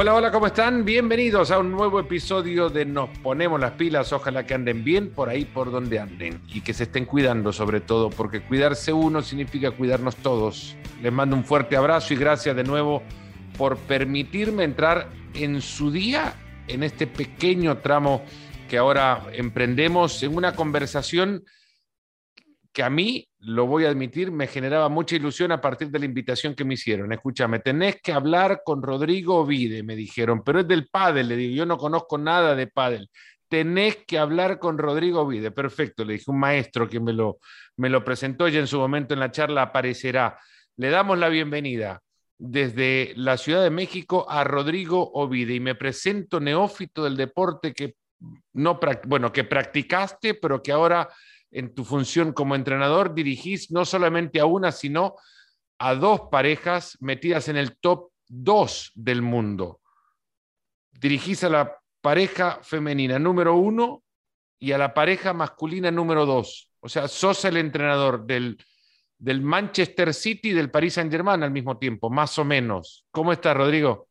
[0.00, 0.86] Hola, hola, ¿cómo están?
[0.86, 4.10] Bienvenidos a un nuevo episodio de Nos Ponemos las Pilas.
[4.14, 6.40] Ojalá que anden bien por ahí, por donde anden.
[6.48, 10.74] Y que se estén cuidando sobre todo, porque cuidarse uno significa cuidarnos todos.
[11.02, 13.02] Les mando un fuerte abrazo y gracias de nuevo
[13.58, 16.32] por permitirme entrar en su día,
[16.66, 18.24] en este pequeño tramo
[18.70, 21.44] que ahora emprendemos, en una conversación
[22.72, 26.04] que a mí, lo voy a admitir, me generaba mucha ilusión a partir de la
[26.04, 27.12] invitación que me hicieron.
[27.12, 31.54] Escúchame, tenés que hablar con Rodrigo Ovide, me dijeron, pero es del pádel, le digo,
[31.54, 33.08] yo no conozco nada de pádel.
[33.48, 35.50] Tenés que hablar con Rodrigo Ovide.
[35.50, 37.38] Perfecto, le dije, un maestro que me lo,
[37.76, 40.38] me lo presentó y en su momento en la charla aparecerá.
[40.76, 42.00] Le damos la bienvenida
[42.38, 47.94] desde la Ciudad de México a Rodrigo Ovide y me presento neófito del deporte que
[48.52, 51.08] no, bueno, que practicaste, pero que ahora
[51.50, 55.16] en tu función como entrenador dirigís no solamente a una, sino
[55.78, 59.80] a dos parejas metidas en el top 2 del mundo.
[60.92, 64.04] Dirigís a la pareja femenina número uno
[64.58, 66.70] y a la pareja masculina número dos.
[66.80, 68.58] O sea, sos el entrenador del,
[69.18, 73.06] del Manchester City y del Paris Saint Germain al mismo tiempo, más o menos.
[73.10, 74.09] ¿Cómo estás, Rodrigo?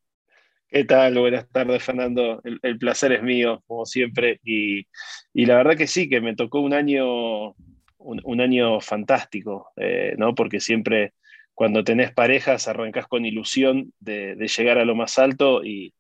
[0.72, 1.18] ¿Qué tal?
[1.18, 2.42] Buenas tardes, Fernando.
[2.44, 4.40] El, placer es mío, como siempre.
[4.44, 4.86] Y,
[5.34, 7.56] la verdad que sí, que me tocó un año,
[7.98, 10.36] un, año fantástico, eh, ¿no?
[10.36, 11.14] Porque siempre
[11.56, 15.94] cuando tenés parejas arrancás con ilusión de, llegar a lo más alto y,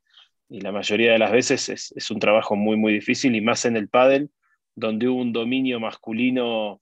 [0.49, 3.89] la mayoría de las veces es, un trabajo muy, muy difícil y más en el
[3.89, 4.31] pádel,
[4.75, 6.81] donde hubo un dominio masculino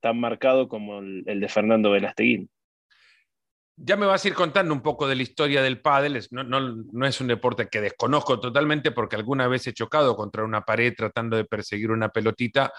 [0.00, 2.50] tan marcado como el, el de Fernando Velasteguín.
[3.78, 6.26] Ya me vas a ir contando un poco de la historia del pádel.
[6.30, 10.62] No, no, es un deporte que desconozco totalmente porque alguna vez he chocado contra una
[10.62, 12.72] pared tratando de perseguir una pelotita.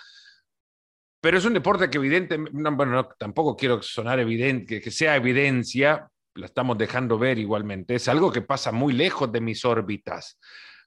[1.21, 6.47] Pero es un deporte que evidentemente, bueno, tampoco quiero sonar evidente, que, sea evidencia, la
[6.47, 7.95] estamos dejando ver igualmente.
[7.95, 10.39] Es algo que pasa muy lejos de mis órbitas.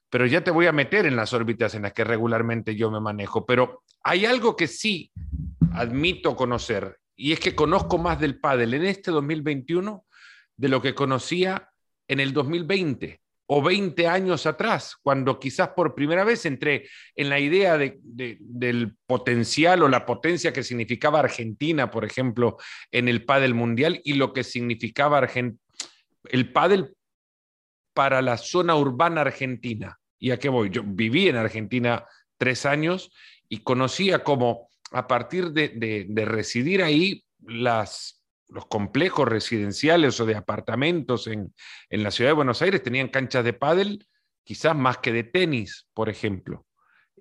[0.09, 2.99] Pero ya te voy a meter en las órbitas en las que regularmente yo me
[2.99, 3.45] manejo.
[3.45, 5.09] Pero hay algo que sí
[5.73, 10.05] admito conocer y es que conozco más del pádel en este 2021
[10.55, 11.69] de lo que conocía
[12.07, 13.21] en el 2020
[13.53, 19.83] o 20 años atrás, cuando quizás por primera vez entré en la idea del potencial
[19.83, 22.55] o la potencia que significaba Argentina, por ejemplo,
[22.91, 25.27] en el pádel mundial y lo que significaba
[26.29, 26.95] el pádel
[27.93, 29.99] para la zona urbana argentina.
[30.17, 30.69] ¿Y a qué voy?
[30.69, 32.05] Yo viví en Argentina
[32.37, 33.11] tres años
[33.49, 38.15] y conocía cómo a partir de, residir ahí, los
[38.69, 41.53] complejos residenciales o de apartamentos en,
[41.89, 44.07] la ciudad de Buenos Aires tenían canchas de pádel,
[44.43, 46.65] quizás más que de tenis, por ejemplo.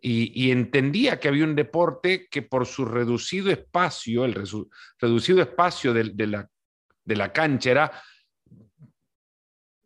[0.03, 4.35] Y, entendía que había un deporte que por su reducido espacio, el
[4.99, 6.49] reducido espacio de, la,
[7.05, 8.03] de la cancha era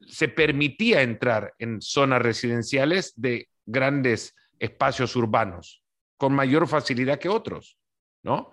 [0.07, 5.84] se permitía entrar en zonas residenciales de grandes espacios urbanos
[6.17, 7.79] con mayor facilidad que otros,
[8.23, 8.53] ¿no?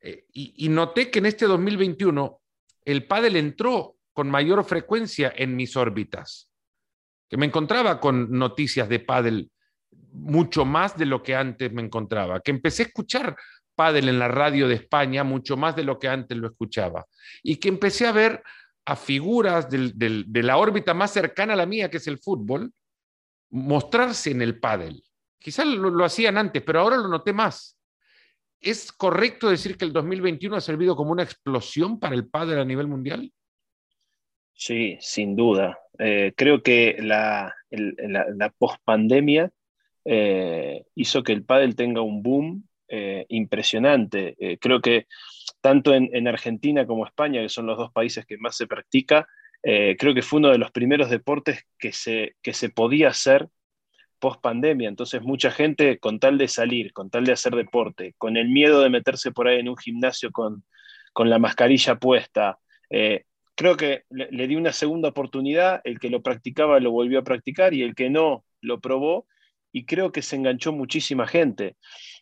[0.00, 2.40] Eh, y, noté que en este 2021
[2.84, 6.50] el pádel entró con mayor frecuencia en mis órbitas,
[7.28, 9.50] que me encontraba con noticias de pádel
[10.10, 13.36] mucho más de lo que antes me encontraba, que empecé a escuchar
[13.76, 17.06] pádel en la radio de España mucho más de lo que antes lo escuchaba,
[17.42, 18.42] y que empecé a ver
[18.84, 22.72] a figuras de la órbita más cercana a la mía, que es el fútbol,
[23.50, 25.04] mostrarse en el pádel.
[25.42, 27.76] Quizás lo, hacían antes, pero ahora lo noté más.
[28.60, 32.64] ¿Es correcto decir que el 2021 ha servido como una explosión para el pádel a
[32.64, 33.32] nivel mundial?
[34.54, 35.78] Sí, sin duda.
[35.98, 37.52] Eh, creo que la,
[38.56, 39.50] pospandemia
[40.04, 44.36] eh, hizo que el pádel tenga un boom eh, impresionante.
[44.60, 45.06] creo que
[45.60, 49.26] tanto en, Argentina como España, que son los dos países que más se practica,
[49.62, 53.48] creo que fue uno de los primeros deportes que se, que se podía hacer
[54.22, 54.88] post pandemia.
[54.88, 58.80] Entonces, mucha gente, con tal de salir, con tal de hacer deporte, con el miedo
[58.80, 60.64] de meterse por ahí en un gimnasio con,
[61.16, 62.58] la mascarilla puesta,
[62.88, 63.24] eh,
[63.56, 65.80] creo que le, di una segunda oportunidad.
[65.82, 69.26] El que lo practicaba lo volvió a practicar y el que no lo probó.
[69.72, 71.74] Y creo que se enganchó muchísima gente.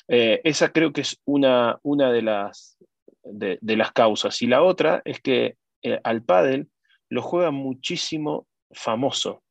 [0.08, 2.78] Eh, esa creo que es una, una de, las,
[3.24, 4.40] de, las causas.
[4.40, 6.68] Y la otra es que eh, al pádel
[7.10, 9.42] lo juega muchísimo famoso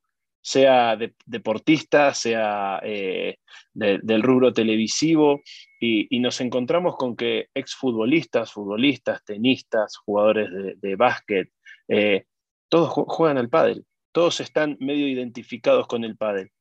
[0.42, 3.38] sea deportista, sea eh,
[3.74, 5.42] del rubro televisivo,
[5.80, 10.50] y, nos encontramos con que exfutbolistas, futbolistas, tenistas, jugadores
[10.82, 11.50] de, básquet,
[11.88, 12.26] eh,
[12.68, 16.52] todos juegan al pádel, todos están medio identificados con el pádel.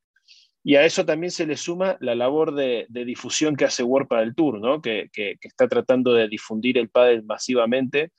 [0.65, 4.23] Y a eso también se le suma la labor de, difusión que hace World para
[4.23, 4.83] el Tour, ¿no?
[4.83, 5.09] que,
[5.41, 8.13] está tratando de difundir el pádel masivamente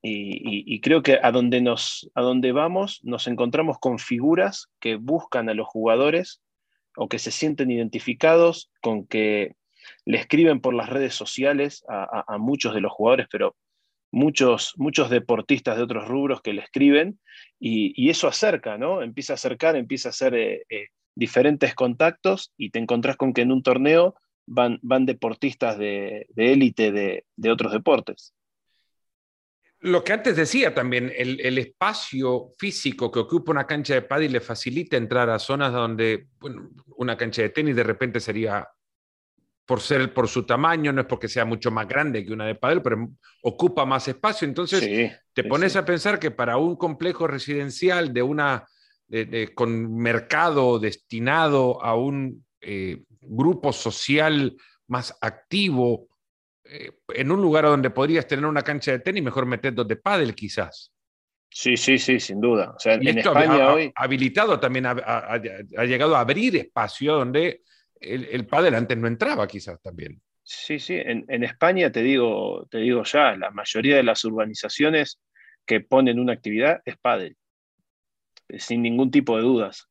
[0.00, 5.48] Y, creo que a donde, nos, a donde vamos nos encontramos con figuras que buscan
[5.48, 6.40] a los jugadores
[6.96, 9.56] o que se sienten identificados con que
[10.04, 13.56] le escriben por las redes sociales a, muchos de los jugadores, pero
[14.12, 17.18] muchos, muchos deportistas de otros rubros que le escriben
[17.58, 19.02] y, eso acerca, ¿no?
[19.02, 23.42] Empieza a acercar, empieza a hacer eh, eh, diferentes contactos y te encontrás con que
[23.42, 24.14] en un torneo
[24.46, 28.32] van, van deportistas de élite de otros deportes.
[29.80, 34.40] Lo que antes decía también, el, espacio físico que ocupa una cancha de pádel le
[34.40, 36.26] facilita entrar a zonas donde
[36.96, 38.66] una cancha de tenis de repente sería,
[39.64, 42.56] por ser por su tamaño, no es porque sea mucho más grande que una de
[42.56, 43.08] pádel, pero
[43.42, 44.48] ocupa más espacio.
[44.48, 48.66] Entonces, te pones a pensar que para un complejo residencial de una
[49.54, 54.56] con mercado destinado a un eh, grupo social
[54.88, 56.08] más activo,
[56.68, 59.96] eh, en un lugar donde podrías tener una cancha de tenis, mejor meter dos de
[59.96, 60.92] pádel quizás.
[61.50, 62.72] Sí, sí, sí, sin duda.
[62.76, 63.90] O sea, en España hoy...
[63.94, 65.38] Habilitado también ha,
[65.84, 67.62] llegado a abrir espacio donde
[67.98, 70.20] el, el pádel antes no entraba quizás también.
[70.42, 75.20] Sí, sí, en, en, España te digo, te digo ya, la mayoría de las urbanizaciones
[75.66, 77.36] que ponen una actividad es pádel,
[78.58, 79.88] sin ningún tipo de dudas.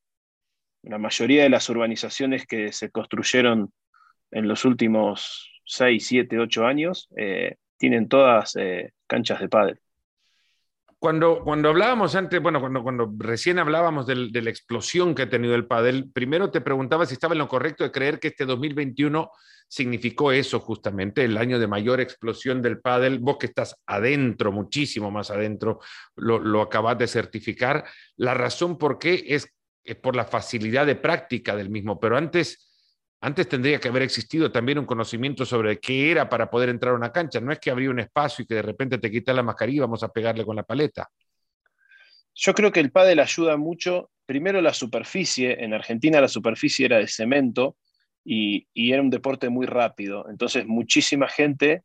[0.83, 3.71] La mayoría de las urbanizaciones que se construyeron
[4.31, 9.79] en los últimos 6, 7, 8 años, eh, tienen todas eh, canchas de pádel.
[10.99, 15.53] Cuando, cuando hablábamos antes, bueno, cuando, cuando recién hablábamos de la explosión que ha tenido
[15.53, 19.29] el pádel, primero te preguntaba si estaba en lo correcto de creer que este 2021
[19.67, 23.19] significó eso justamente, el año de mayor explosión del pádel.
[23.19, 25.81] Vos que estás adentro, muchísimo más adentro,
[26.15, 27.85] lo, lo acabas de certificar.
[28.15, 29.53] La razón por qué es,
[29.83, 32.66] es por la facilidad de práctica del mismo, pero antes
[33.19, 36.97] antes tendría que haber existido también un conocimiento sobre qué era para poder entrar a
[36.97, 37.39] una cancha.
[37.39, 39.81] No es que abría un espacio y que de repente te quitas la mascarilla y
[39.81, 41.09] vamos a pegarle con la paleta.
[42.35, 44.11] Yo creo que el pádel ayuda mucho.
[44.27, 45.63] Primero la superficie.
[45.63, 47.75] En Argentina la superficie era de cemento
[48.23, 50.29] y, era un deporte muy rápido.
[50.29, 51.81] Entonces muchísima gente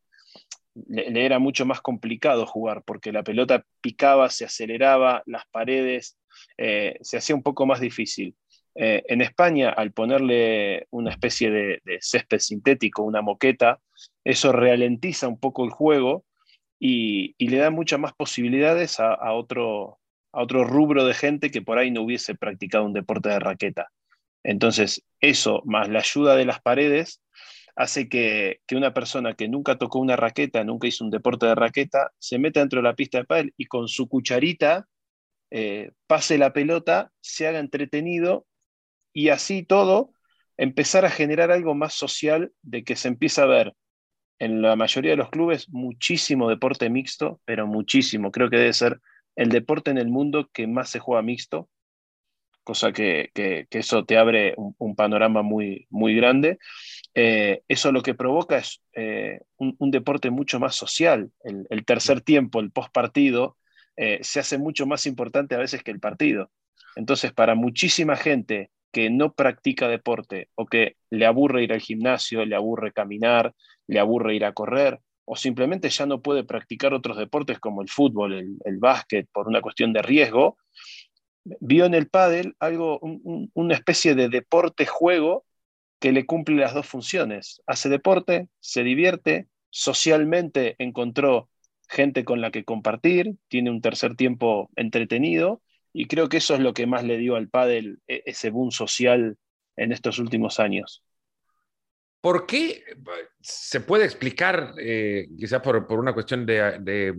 [0.75, 6.19] le, era mucho más complicado jugar porque la pelota picaba, se aceleraba, las paredes,
[6.59, 8.37] eh, se hacía un poco más difícil.
[8.75, 13.81] Eh, en España, al ponerle una especie de, césped sintético, una moqueta,
[14.25, 16.25] eso ralentiza un poco el juego
[16.79, 19.99] y, le da muchas más posibilidades a, otro,
[20.33, 23.89] a otro rubro de gente que por ahí no hubiese practicado un deporte de raqueta.
[24.43, 27.23] Entonces, eso más la ayuda de las paredes
[27.77, 32.13] hace que, una persona que nunca tocó una raqueta, nunca hizo un deporte de raqueta,
[32.19, 34.89] se meta dentro de la pista de pádel y con su cucharita
[35.51, 38.47] eh, pase la pelota, se haga entretenido
[39.13, 40.13] y así todo
[40.57, 43.75] empezar a generar algo más social de que se empieza a ver
[44.39, 48.33] en la mayoría de los clubes muchísimo deporte mixto, pero muchísimo.
[48.33, 49.01] Creo que debe ser
[49.37, 51.69] el deporte en el mundo que más se juega mixto,
[52.65, 53.31] cosa que,
[53.71, 56.59] eso te abre un, panorama muy, muy grande.
[57.15, 61.31] Eh, eso lo que provoca es eh, un, deporte mucho más social.
[61.43, 63.57] El, tercer tiempo, el post partido,
[63.97, 66.51] eh, se hace mucho más importante a veces que el partido.
[66.97, 72.45] Entonces, para muchísima gente que no practica deporte o que le aburre ir al gimnasio,
[72.45, 73.55] le aburre caminar,
[73.87, 77.89] le aburre ir a correr, o simplemente ya no puede practicar otros deportes como el
[77.89, 80.59] fútbol, el, básquet, por una cuestión de riesgo,
[81.45, 83.01] vio en el pádel algo,
[83.55, 85.45] una especie de deporte-juego
[85.99, 87.63] que le cumple las dos funciones.
[87.67, 91.49] Hace deporte, se divierte, socialmente encontró
[91.89, 96.61] gente con la que compartir, tiene un tercer tiempo entretenido y creo que eso es
[96.61, 99.37] lo que más le dio al pádel e, ese boom social
[99.77, 101.05] en estos últimos años.
[102.21, 102.85] ¿Por qué?
[103.41, 107.15] Se puede explicar, eh, quizás por, una cuestión de,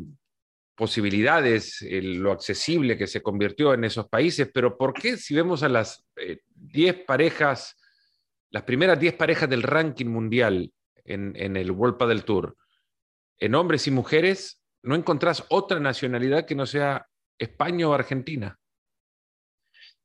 [0.75, 5.69] posibilidades, lo accesible que se convirtió en esos países, pero ¿por qué si vemos a
[5.69, 7.75] las 10 eh, parejas,
[8.49, 10.71] las primeras 10 parejas del ranking mundial
[11.05, 12.57] en, en el World Padel Tour,
[13.37, 18.57] en hombres y mujeres, no encontrás otra nacionalidad que no sea España o Argentina?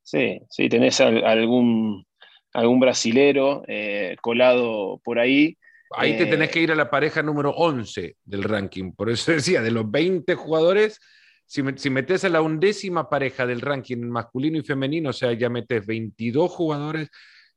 [0.08, 2.06] Sí, sí, tenés algún,
[2.54, 5.58] algún brasilero eh, colado por ahí.
[5.90, 8.92] Ahí te tenés eh, que ir a la pareja número 11 del ranking.
[8.92, 10.98] Por eso decía, de los 20 jugadores,
[11.44, 15.84] si, metes a la undécima pareja del ranking masculino y femenino, o sea, ya metes
[15.86, 17.10] 22 jugadores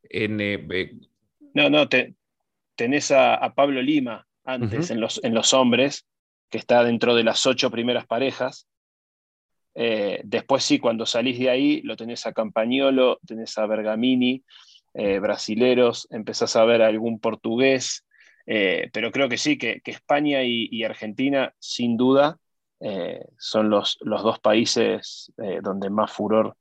[0.03, 0.41] en...
[0.41, 0.91] Eh,
[1.53, 2.15] no, no, te,
[2.75, 6.05] tenés a, Pablo Lima antes en, los, en los hombres,
[6.49, 8.67] que está dentro de las ocho primeras parejas.
[9.73, 14.43] Eh, después sí, cuando salís de ahí, lo tenés a Campagnolo, tenés a Bergamini,
[14.93, 18.05] eh, brasileros, empezás a ver algún portugués,
[18.45, 22.37] eh, pero creo que sí, que, España y, Argentina, sin duda,
[23.37, 26.57] son los, dos países donde más furor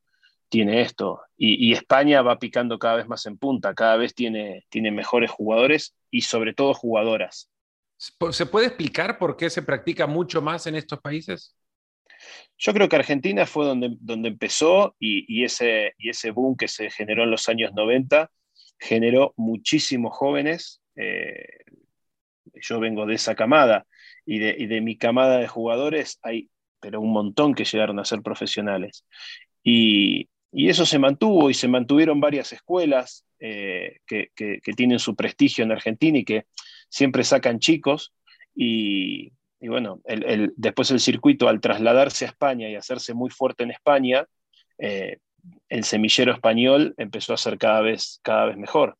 [0.50, 1.22] tiene esto.
[1.36, 5.94] Y, España va picando cada vez más en punta, cada vez tiene, tiene mejores jugadores
[6.10, 7.50] y sobre todo jugadoras.
[7.96, 11.54] ¿Se puede explicar por qué se practica mucho más en estos países?
[12.58, 16.90] Yo creo que Argentina fue donde, donde empezó y, ese, y ese boom que se
[16.90, 18.30] generó en los años 90
[18.78, 20.82] generó muchísimos jóvenes.
[20.96, 21.46] Eh,
[22.60, 23.86] yo vengo de esa camada
[24.26, 28.04] y de, y de, mi camada de jugadores hay, pero un montón que llegaron a
[28.04, 29.04] ser profesionales.
[29.62, 35.16] Y, y eso se mantuvo y se mantuvieron varias escuelas eh, que, que, tienen su
[35.16, 36.44] prestigio en Argentina y que
[36.88, 38.12] siempre sacan chicos.
[38.54, 43.30] Y, y bueno, el, el, después el circuito al trasladarse a España y hacerse muy
[43.30, 44.26] fuerte en España,
[44.78, 45.18] eh,
[45.68, 48.96] el semillero español empezó a ser cada vez, cada vez mejor.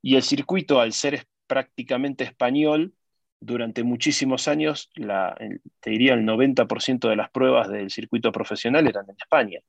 [0.00, 2.94] Y el circuito, al ser prácticamente español,
[3.40, 5.36] durante muchísimos años, la,
[5.80, 9.60] te diría el 90% de las pruebas del circuito profesional eran en España.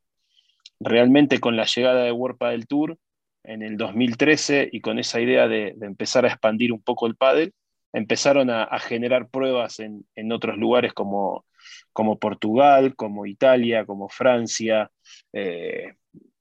[0.80, 2.98] Realmente con la llegada de World del Tour
[3.44, 7.16] en el 2013 y con esa idea de, de empezar a expandir un poco el
[7.16, 7.54] pádel,
[7.96, 11.46] empezaron a, generar pruebas en, otros lugares como,
[11.94, 14.92] como, Portugal, como Italia, como Francia.
[15.32, 15.94] Eh,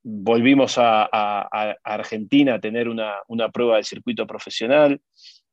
[0.03, 5.01] volvimos a, Argentina a tener una, prueba de circuito profesional.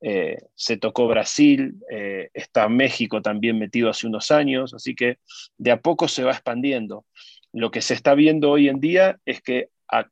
[0.01, 5.20] Eh, se tocó Brasil, eh, está México también metido hace unos años, así que
[5.60, 7.05] de a poco se va expandiendo.
[7.53, 10.08] Lo que se está viendo hoy en día es que a,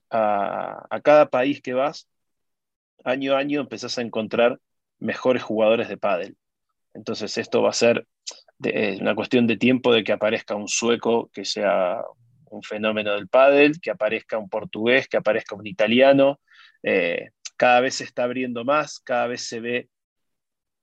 [1.03, 2.08] cada país que vas,
[3.03, 4.60] año a año empezás a encontrar
[5.00, 6.38] mejores jugadores de pádel.
[6.94, 8.08] Entonces esto va a ser
[8.63, 12.03] eh, una cuestión de tiempo de que aparezca un sueco que sea
[12.51, 16.39] un fenómeno del pádel, que aparezca un portugués, que aparezca un italiano.
[16.84, 19.89] Eh, cada vez se está abriendo más, cada vez se ve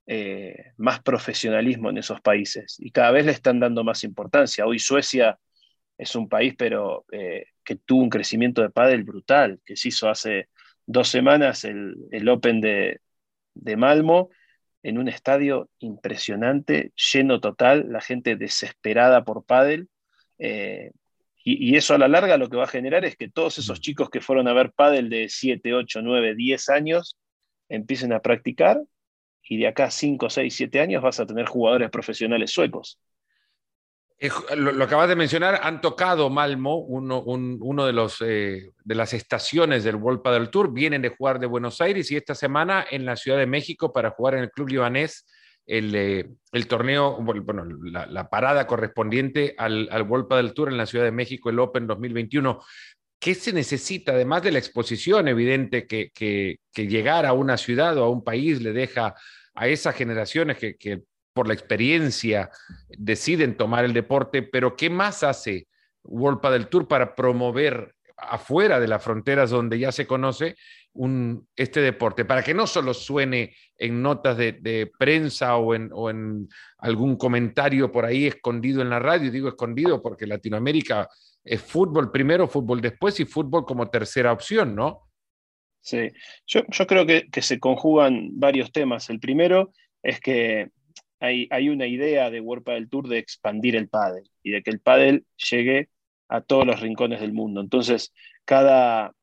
[0.07, 4.65] eh, más profesionalismo en esos países y cada vez le están dando más importancia.
[4.65, 5.37] Hoy Suecia
[5.97, 10.47] es un país pero que tuvo un crecimiento de pádel brutal, que se hizo hace
[10.85, 13.01] dos semanas el, el Open de,
[13.61, 14.29] de Malmo
[14.83, 19.89] en un estadio impresionante, lleno total, la gente desesperada por pádel.
[20.39, 20.91] Eh,
[21.43, 24.09] y, eso a la larga lo que va a generar es que todos esos chicos
[24.09, 27.17] que fueron a ver pádel de 7, 8, 9, 10 años
[27.69, 28.81] empiecen a practicar
[29.43, 32.99] y de acá 5, 6, 7 años vas a tener jugadores profesionales suecos.
[34.55, 40.23] Lo, acabas de mencionar, han tocado Malmo, uno, de, los, eh, las estaciones del World
[40.23, 43.45] Padel Tour, vienen de jugar de Buenos Aires y esta semana en la Ciudad de
[43.45, 45.27] México para jugar en el Club Libanés
[45.67, 46.25] el, eh,
[46.67, 51.59] torneo, bueno, la, parada correspondiente al, al World Tour en la Ciudad de México, el
[51.59, 52.59] Open 2021.
[53.19, 58.09] ¿Qué se necesita, además de la exposición evidente que, llegar a una ciudad o a
[58.09, 59.13] un país le deja
[59.53, 61.01] a esas generaciones que
[61.37, 62.49] por la experiencia
[62.89, 65.67] deciden tomar el deporte, pero ¿qué más hace
[66.03, 70.55] World del Tour para promover afuera de las fronteras donde ya se conoce
[71.55, 72.25] este deporte?
[72.25, 77.91] Para que no solo suene en notas de, prensa o en, o en, algún comentario
[77.91, 81.07] por ahí escondido en la radio, digo escondido porque Latinoamérica
[81.43, 85.03] es fútbol primero, fútbol después y fútbol como tercera opción, ¿no?
[85.81, 86.11] Sí,
[86.47, 89.11] yo, yo creo que, que se conjugan varios temas.
[89.11, 90.71] El primero es que
[91.19, 94.79] hay, una idea de World del Tour de expandir el pádel y de que el
[94.79, 95.89] pádel llegue
[96.29, 97.61] a todos los rincones del mundo.
[97.61, 98.13] Entonces,
[98.45, 99.13] cada,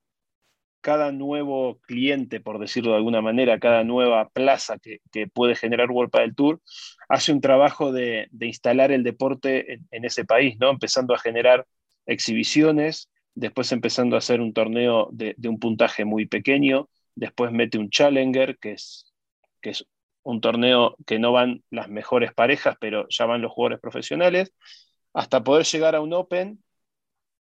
[0.81, 6.13] cada nuevo cliente, por decirlo de alguna manera, cada nueva plaza que, puede generar World
[6.13, 6.61] del Tour,
[7.09, 10.71] hace un trabajo de, instalar el deporte en, ese país, ¿no?
[10.71, 11.67] Empezando a generar
[12.07, 17.79] exhibiciones, después empezando a hacer un torneo de, de un puntaje muy pequeño, después mete
[17.79, 19.13] un Challenger, que es,
[19.61, 19.87] que es
[20.25, 24.53] un torneo que no van las mejores parejas, pero ya van los jugadores profesionales,
[25.13, 26.63] hasta poder llegar a un Open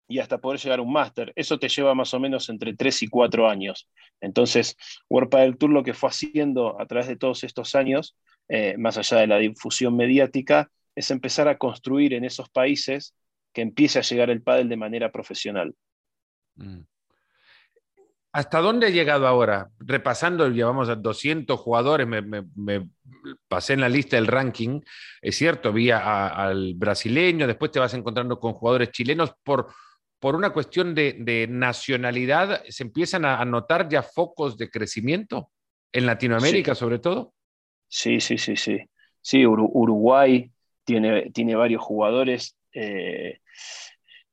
[0.07, 1.33] y hasta poder llegar a un Master.
[1.35, 3.89] Eso te lleva más o menos entre 3 y 4 años.
[4.21, 4.77] Entonces,
[5.09, 8.15] World del Tour lo que fue haciendo a través de todos estos años,
[8.47, 13.15] eh, más allá de la difusión mediática, es empezar a construir en esos países
[13.53, 15.73] que empiece a llegar el pádel de manera profesional.
[16.55, 16.81] Mm.
[18.33, 19.69] ¿Hasta dónde ha llegado ahora?
[19.79, 22.89] Repasando, llevamos a 200 jugadores, me,
[23.47, 24.81] pasé en la lista del ranking,
[25.21, 29.67] es cierto, vi al brasileño, después te vas encontrando con jugadores chilenos por,
[30.17, 35.51] por una cuestión de, nacionalidad, ¿se empiezan a, notar ya focos de crecimiento
[35.91, 37.35] en Latinoamérica sobre todo?
[37.87, 38.79] Sí, sí, sí, sí.
[39.21, 40.51] Sí, Uruguay
[40.83, 42.57] tiene, tiene varios jugadores.
[42.73, 43.39] Eh,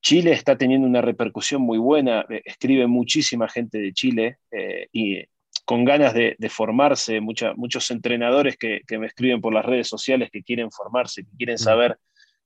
[0.00, 5.22] Chile está teniendo una repercusión muy buena, eh, escribe muchísima gente de Chile eh, y
[5.64, 10.72] con ganas de, formarse, muchos entrenadores que, me escriben por las redes sociales que quieren
[10.72, 11.58] formarse, que quieren mm.
[11.58, 11.98] saber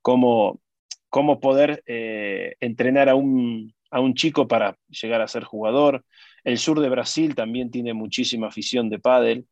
[0.02, 0.61] cómo,
[1.08, 6.04] cómo poder entrenar a un, a un chico para llegar a ser jugador.
[6.42, 9.46] El sur de Brasil también tiene muchísima afición de pádel.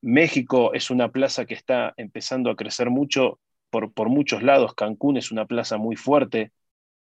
[0.00, 4.72] México es una plaza que está empezando a crecer mucho por, por muchos lados.
[4.74, 6.52] Cancún es una plaza muy fuerte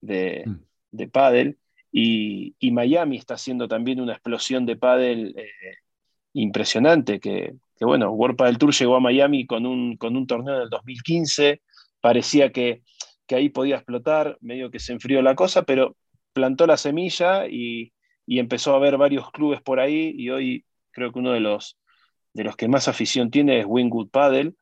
[0.03, 0.59] de, mm.
[0.91, 1.57] de pádel.
[1.91, 5.75] Y, Miami está haciendo también una explosión de pádel eh,
[6.33, 10.69] impresionante, que, bueno, World Padel Tour llegó a Miami con un, con un torneo del
[10.69, 11.61] 2015,
[12.01, 12.81] parecía que,
[13.27, 15.95] que, ahí podía explotar, medio que se enfrió la cosa, pero
[16.33, 17.93] plantó la semilla y,
[18.25, 21.77] y empezó a haber varios clubes por ahí y hoy creo que uno de los,
[22.33, 24.53] de los que más afición tiene es Wingwood Paddle,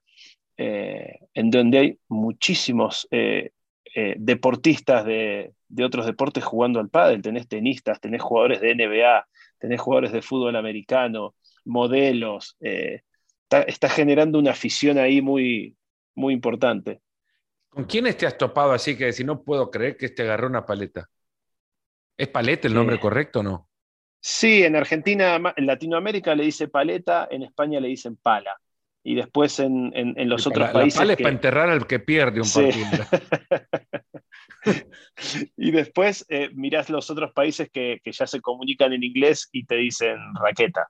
[0.58, 3.52] eh, en donde hay muchísimos eh,
[3.96, 7.22] eh, deportistas de, otros deportes jugando al pádel.
[7.22, 9.28] Tenés tenistas, tenés jugadores de NBA,
[9.60, 12.58] tenés jugadores de fútbol americano, modelos.
[12.60, 15.76] Está, generando una afición ahí muy,
[16.16, 17.02] muy importante.
[17.70, 20.66] ¿Con quiénes te has topado así que si no puedo creer que este agarró una
[20.66, 21.10] paleta?
[22.18, 23.70] ¿Es paleta el nombre correcto o no?
[24.20, 28.56] Sí, en Argentina, en Latinoamérica le dice paleta, en España le dicen pala.
[29.04, 29.92] Y después en,
[30.30, 31.00] los otros países.
[31.00, 32.88] La pala es para enterrar al que pierde un partido.
[35.58, 39.76] y después eh, mirás los otros países que, ya se comunican en inglés y te
[39.76, 40.88] dicen raqueta.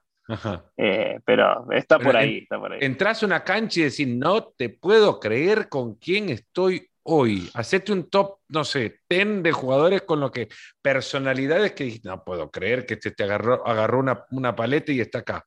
[0.76, 2.78] Eh, pero está por ahí, está por ahí.
[2.80, 7.92] Entras a una cancha y decís, no te puedo creer con quién estoy hoy, hacete
[7.92, 10.48] un top, no sé, ten de jugadores con lo que,
[10.80, 14.00] personalidades que no puedo creer que este te agarró, agarró
[14.30, 15.46] una, paleta y está acá.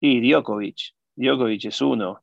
[0.00, 2.22] Y Djokovic, Djokovic es uno,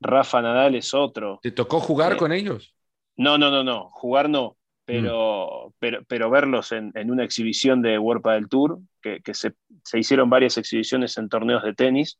[0.00, 1.38] Rafa Nadal es otro.
[1.42, 2.74] ¿Te tocó jugar con ellos?
[3.16, 4.56] No, no, no, no, jugar no,
[4.90, 5.72] pero, mm.
[5.78, 9.54] pero, pero, verlos en, una exhibición de World del Tour, que, se,
[9.94, 12.18] hicieron varias exhibiciones en torneos de tenis,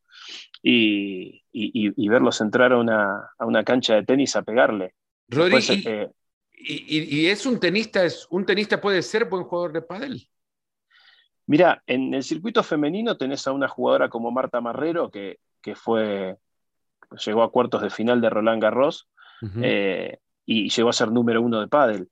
[0.63, 4.95] y, verlos entrar a una, a una cancha de tenis a pegarle.
[5.29, 6.11] Rodri, eh,
[6.53, 10.29] y, es un tenista, es, un tenista puede ser buen jugador de pádel?
[11.47, 15.39] Mira, en el circuito femenino tenés a una jugadora como Marta Marrero, que,
[15.75, 16.37] fue,
[17.27, 19.09] llegó a cuartos de final de Roland Garros
[19.61, 22.09] eh, y llegó a ser número uno de pádel.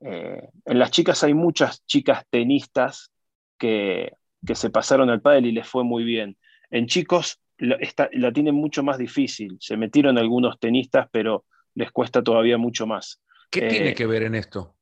[0.00, 3.10] Eh, en las chicas hay muchas chicas tenistas
[3.58, 4.12] que,
[4.54, 6.36] se pasaron al pádel y les fue muy bien.
[6.70, 7.78] En chicos la,
[8.12, 9.58] la tienen mucho más difícil.
[9.60, 13.20] Se metieron algunos tenistas, pero les cuesta todavía mucho más.
[13.50, 14.76] ¿Qué tiene eh, que ver en esto?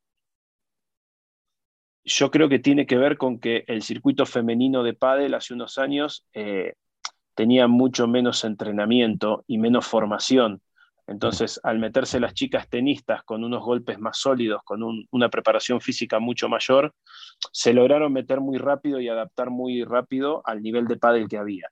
[2.04, 5.78] Yo creo que tiene que ver con que el circuito femenino de pádel hace unos
[5.78, 6.74] años eh,
[7.34, 10.62] tenía mucho menos entrenamiento y menos formación.
[11.08, 16.18] Entonces, al meterse las chicas tenistas con unos golpes más sólidos, con una preparación física
[16.20, 16.94] mucho mayor,
[17.52, 21.68] se lograron meter muy rápido y adaptar muy rápido al nivel de pádel que había.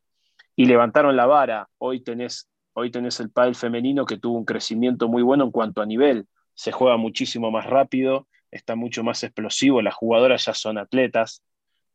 [0.56, 1.68] Y levantaron la vara.
[1.78, 5.80] Hoy tenés Hoy tenés el pádel femenino que tuvo un crecimiento muy bueno en cuanto
[5.80, 6.26] a nivel.
[6.52, 11.42] Se juega muchísimo más rápido, está mucho más explosivo, las jugadoras ya son atletas,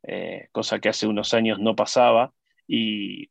[0.01, 2.33] eh, cosa que hace unos años no pasaba,
[2.67, 3.29] y,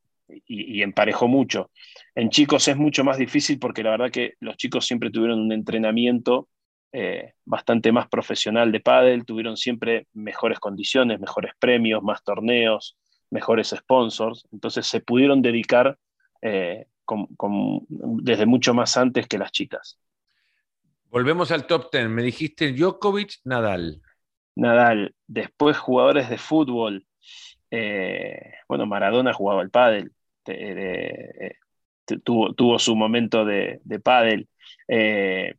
[0.83, 1.71] emparejó mucho.
[2.15, 5.53] En chicos es mucho más difícil porque la verdad que los chicos siempre tuvieron un
[5.53, 6.49] entrenamiento
[6.93, 12.97] eh, bastante más profesional de pádel, tuvieron siempre mejores condiciones, mejores premios, más torneos,
[13.31, 15.97] mejores sponsors, entonces se pudieron dedicar
[16.43, 16.87] eh,
[17.89, 19.99] desde mucho más antes que las chicas.
[21.11, 22.09] Volvemos al top 10.
[22.09, 24.01] Me dijiste Djokovic, Nadal.
[24.55, 25.15] Nadal.
[25.27, 27.05] Después jugadores de fútbol.
[27.71, 30.13] Eh, bueno, Maradona jugaba al pádel.
[30.47, 31.57] Eh,
[32.25, 34.49] tuvo, su momento de, de pádel.
[34.89, 35.55] Eh,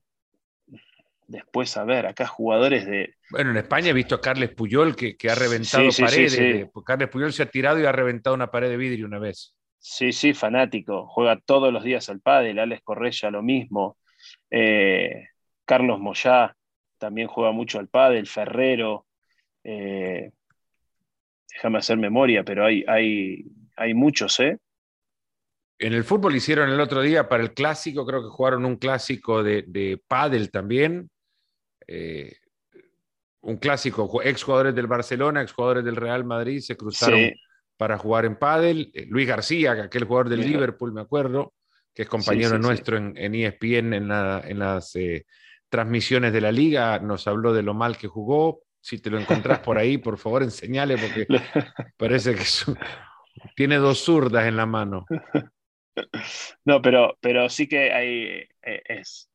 [1.28, 3.15] después, a ver, acá jugadores de...
[3.30, 6.70] Bueno, en España he visto a Carles Puyol que, ha reventado paredes.
[6.86, 9.56] Carles Puyol se ha tirado y ha reventado una pared de vidrio una vez.
[9.80, 11.08] Sí, sí, fanático.
[11.08, 12.60] Juega todos los días al pádel.
[12.60, 13.98] Alex Correia lo mismo.
[14.50, 15.28] Eh,
[15.65, 16.56] Carlos Moyá
[16.98, 18.28] también juega mucho al pádel.
[18.28, 19.08] Ferrero.
[19.63, 20.32] Eh,
[21.52, 24.58] déjame hacer memoria, pero hay, hay, hay muchos, ¿eh?
[25.82, 29.41] En el fútbol hicieron el otro día para el clásico, creo que jugaron un clásico
[29.41, 31.10] de, de pádel también.
[31.88, 32.36] Eh,
[33.41, 37.32] un clásico, ex jugadores del Barcelona, ex jugadores del Real Madrid, se cruzaron
[37.78, 38.91] para jugar en pádel.
[38.94, 41.56] Eh, Luis García, aquel jugador del Liverpool, me acuerdo,
[41.96, 44.08] que es compañero nuestro En, ESPN en,
[44.60, 45.26] las eh,
[45.67, 48.62] transmisiones de la liga, nos habló de lo mal que jugó.
[48.80, 51.26] Si te lo encontrás por ahí, por favor, enseñale, porque
[51.98, 52.46] parece que
[53.56, 55.08] tiene dos zurdas en la mano.
[56.66, 59.30] No, pero, pero sí que hay, eh, es,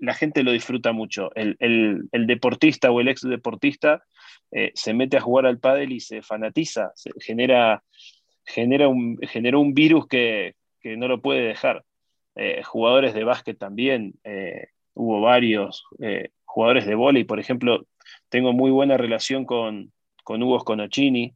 [0.00, 1.34] la gente lo disfruta mucho.
[1.34, 4.02] El, el, deportista o el ex deportista
[4.50, 7.82] eh, se mete a jugar al pádel y se fanatiza, se genera,
[8.44, 9.18] genera, un,
[9.54, 11.84] un virus que, no lo puede dejar.
[12.34, 14.14] Eh, jugadores de básquet también,
[14.94, 15.84] hubo varios,
[16.44, 17.86] jugadores de vóley, por ejemplo,
[18.30, 19.92] tengo muy buena relación con,
[20.24, 21.34] con Hugo Sconocchini,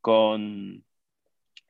[0.00, 0.84] con,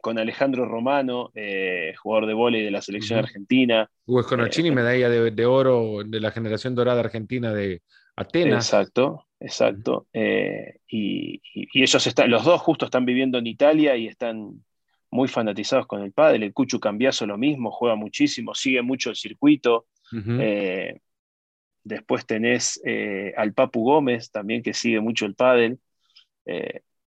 [0.02, 3.88] con Alejandro Romano, eh, jugador de vóley de la selección argentina.
[4.04, 7.82] Hugo Sconocchini, eh, medalla de, oro de la generación dorada argentina de
[8.16, 8.66] Atenas.
[8.66, 10.08] Exacto, exacto.
[10.12, 11.40] Eh, y,
[11.72, 14.64] ellos están, los dos justo están viviendo en Italia y están
[15.12, 16.42] muy fanatizados con el pádel.
[16.42, 19.86] El Cuchu Cambiaso lo mismo, juega muchísimo, sigue mucho el circuito.
[21.84, 22.82] después tenés
[23.36, 25.78] al Papu Gómez también que sigue mucho el pádel.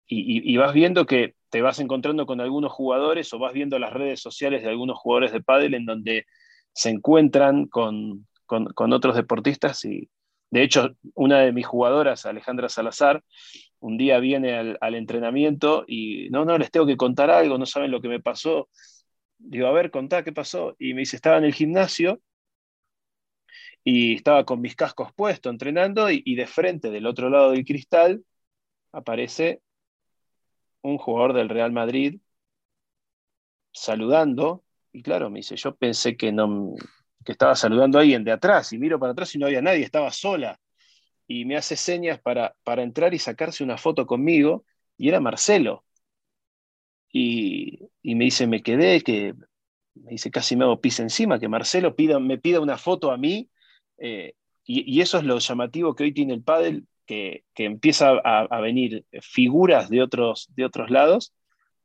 [0.08, 4.20] Y, vas viendo que te vas encontrando con algunos jugadores o vas viendo las redes
[4.20, 6.24] sociales de algunos jugadores de pádel en donde
[6.72, 10.08] se encuentran con, otros deportistas y
[10.50, 13.22] de hecho una de mis jugadoras, Alejandra Salazar,
[13.80, 17.90] un día viene al, entrenamiento y no, no, les tengo que contar algo, no saben
[17.90, 18.70] lo que me pasó.
[19.36, 20.74] Digo, a ver, contá qué pasó.
[20.78, 22.22] Y me dice, estaba en el gimnasio
[23.84, 28.24] y estaba con mis cascos puestos entrenando y de frente del otro lado del cristal
[28.92, 29.60] aparece
[30.82, 32.20] un jugador del Real Madrid
[33.72, 36.74] saludando, y claro, me dice, yo pensé que, no,
[37.24, 39.84] que estaba saludando a alguien de atrás, y miro para atrás y no había nadie,
[39.84, 40.60] estaba sola,
[41.26, 44.64] y me hace señas para, para entrar y sacarse una foto conmigo,
[44.96, 45.84] y era Marcelo.
[47.14, 49.34] Y, me dice, me quedé, que
[49.94, 53.16] me dice, casi me hago pis encima, que Marcelo pida, me pida una foto a
[53.18, 53.50] mí,
[53.98, 58.60] eh, y, y, eso es lo llamativo que hoy tiene el pádel, que, empieza a,
[58.60, 61.32] venir figuras de otros, de otros lados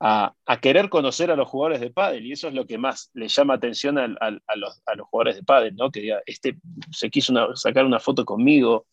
[0.00, 3.28] a, querer conocer a los jugadores de pádel y eso es lo que más le
[3.28, 4.08] llama atención a,
[4.56, 5.90] los, jugadores de pádel, ¿no?
[5.90, 6.58] que este
[6.92, 8.86] se quiso sacar una foto conmigo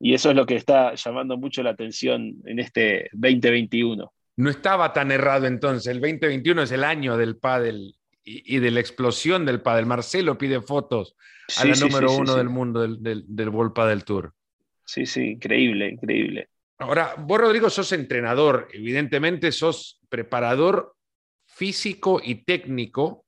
[0.00, 4.12] y eso es lo que está llamando mucho la atención en este 2021.
[4.36, 8.80] No estaba tan errado entonces, el 2021 es el año del pádel y, de la
[8.80, 9.86] explosión del pádel.
[9.86, 11.14] Marcelo pide fotos
[11.56, 14.34] a la número uno del mundo del, del, del World Padel Tour.
[14.84, 16.48] Sí, sí, increíble, increíble.
[16.78, 20.96] Ahora, vos, Rodrigo, sos entrenador, evidentemente sos preparador
[21.46, 23.24] físico y técnico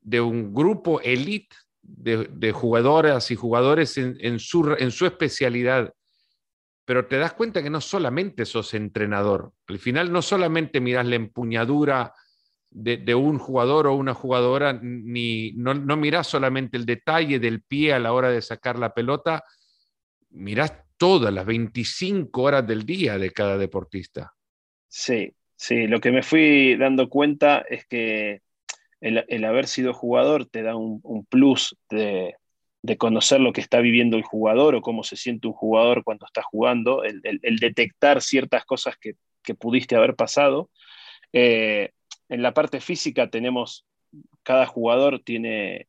[0.00, 5.92] de un grupo elite de, jugadoras y jugadores en, su, en su especialidad,
[6.84, 11.16] pero te das cuenta que no solamente sos entrenador, al final no solamente miras la
[11.16, 12.12] empuñadura
[12.70, 17.98] de, un jugador o una jugadora, ni no, no solamente el detalle del pie a
[17.98, 19.44] la hora de sacar la pelota,
[20.30, 24.34] mirás todas las 25 horas del día de cada deportista.
[24.86, 28.40] Sí, sí, lo que me fui dando cuenta es que
[29.00, 32.36] el, haber sido jugador te da un, plus de,
[32.98, 36.44] conocer lo que está viviendo el jugador o cómo se siente un jugador cuando está
[36.44, 37.20] jugando, el,
[37.58, 39.16] detectar ciertas cosas que,
[39.56, 40.70] pudiste haber pasado.
[41.32, 41.90] Eh,
[42.28, 43.84] en la parte física tenemos,
[44.44, 45.88] cada jugador tiene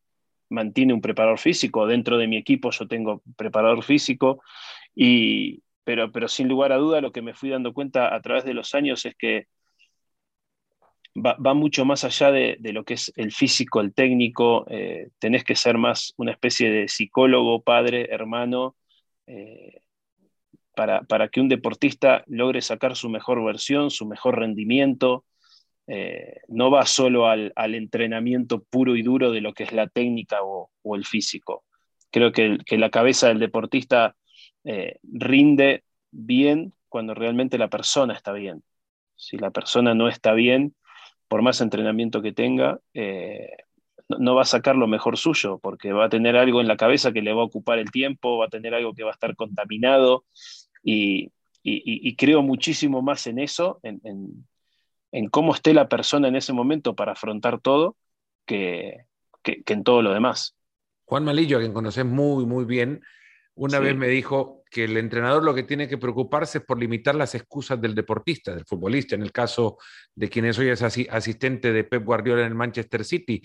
[0.54, 1.86] mantiene un preparador físico.
[1.86, 4.42] Dentro de mi equipo yo tengo preparador físico,
[4.96, 8.46] y, pero, pero sin lugar a duda lo que me fui dando cuenta a través
[8.46, 9.48] de los años es que
[11.16, 14.66] va, mucho más allá de, lo que es el físico, el técnico.
[14.70, 18.76] Eh, tenés que ser más una especie de psicólogo, padre, hermano.
[19.28, 19.82] Eh,
[20.76, 25.24] para, para, que un deportista logre sacar su mejor versión, su mejor rendimiento,
[25.86, 30.40] eh, no va solo al, entrenamiento puro y duro de lo que es la técnica
[30.42, 31.64] o, el físico.
[32.12, 34.16] Creo que, la cabeza del deportista
[34.64, 38.64] eh, rinde bien cuando realmente la persona está bien.
[39.16, 40.76] Si la persona no está bien,
[41.28, 43.50] por más entrenamiento que tenga, eh,
[44.10, 47.12] no, va a sacar lo mejor suyo, porque va a tener algo en la cabeza
[47.12, 49.36] que le va a ocupar el tiempo, va a tener algo que va a estar
[49.36, 50.26] contaminado,
[50.84, 51.32] y,
[52.18, 54.02] creo muchísimo más en eso, en,
[55.14, 57.96] en cómo esté la persona en ese momento para afrontar todo
[58.46, 59.06] que,
[59.44, 60.56] en todo lo demás.
[61.06, 63.02] Juan Malillo, a quien conoces muy, muy bien,
[63.56, 67.16] una vez me dijo que el entrenador lo que tiene que preocuparse es por limitar
[67.16, 69.78] las excusas del deportista, del futbolista, en el caso
[70.16, 73.42] de quienes hoy es asistente de Pep Guardiola en el Manchester City.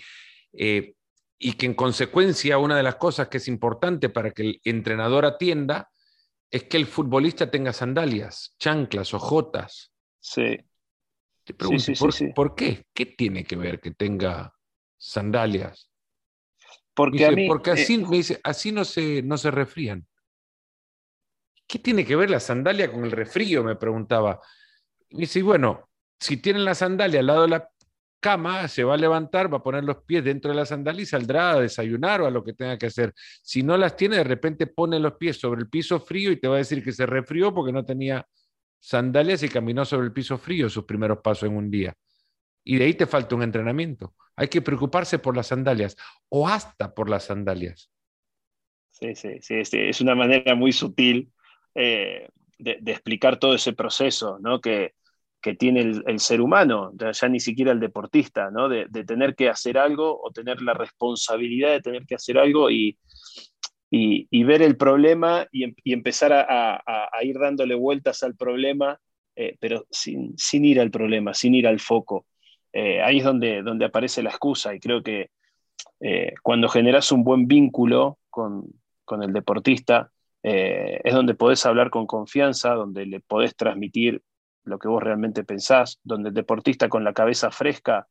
[0.53, 0.95] Eh,
[1.39, 5.25] y que en consecuencia una de las cosas que es importante para que el entrenador
[5.25, 5.91] atienda
[6.51, 9.93] es que el futbolista tenga sandalias, chanclas, ojotas.
[10.19, 10.59] Sí.
[11.45, 11.93] Te pregunto,
[12.35, 12.85] ¿por, qué?
[12.93, 14.53] ¿Qué tiene que ver que tenga
[14.97, 15.88] sandalias?
[16.99, 20.05] Porque, porque así, eh, me dice, así no se, no se refrían.
[21.65, 23.63] ¿Qué tiene que ver la sandalia con el refrío?
[23.63, 24.41] Me preguntaba.
[25.11, 27.71] Me dice, bueno, si tienen la sandalia al lado de la
[28.19, 31.07] cama, se va a levantar, va a poner los pies dentro de la sandalia y
[31.07, 33.15] saldrá a desayunar o a lo que tenga que hacer.
[33.45, 36.49] Si no las tiene, de repente pone los pies sobre el piso frío y te
[36.49, 38.27] va a decir que se refrió porque no tenía
[38.81, 41.95] sandalias y caminó sobre el piso frío sus primeros pasos en un día.
[42.65, 44.17] Y de ahí te falta un entrenamiento.
[44.39, 45.97] Hay que preocuparse por las sandalias
[46.29, 47.91] o hasta por las sandalias.
[48.93, 51.33] Sí, sí, sí, es una manera muy sutil
[51.75, 54.61] eh, de, explicar todo ese proceso ¿no?
[54.61, 54.95] que,
[55.59, 58.69] tiene el, ser humano, ya, ni siquiera el deportista, ¿no?
[58.69, 62.97] de, tener que hacer algo o tener la responsabilidad de tener que hacer algo y,
[63.91, 69.01] y, ver el problema y, em, empezar a, ir dándole vueltas al problema,
[69.35, 72.27] eh, pero sin, sin, ir al problema, sin ir al foco.
[72.73, 75.31] Eh, ahí es donde, donde aparece la excusa y creo que
[76.43, 78.67] cuando generas un buen vínculo con,
[79.05, 84.23] con el deportista, eh, es donde podés hablar con confianza, donde le podés transmitir
[84.65, 88.07] lo que vos realmente pensás, donde el deportista con la cabeza fresca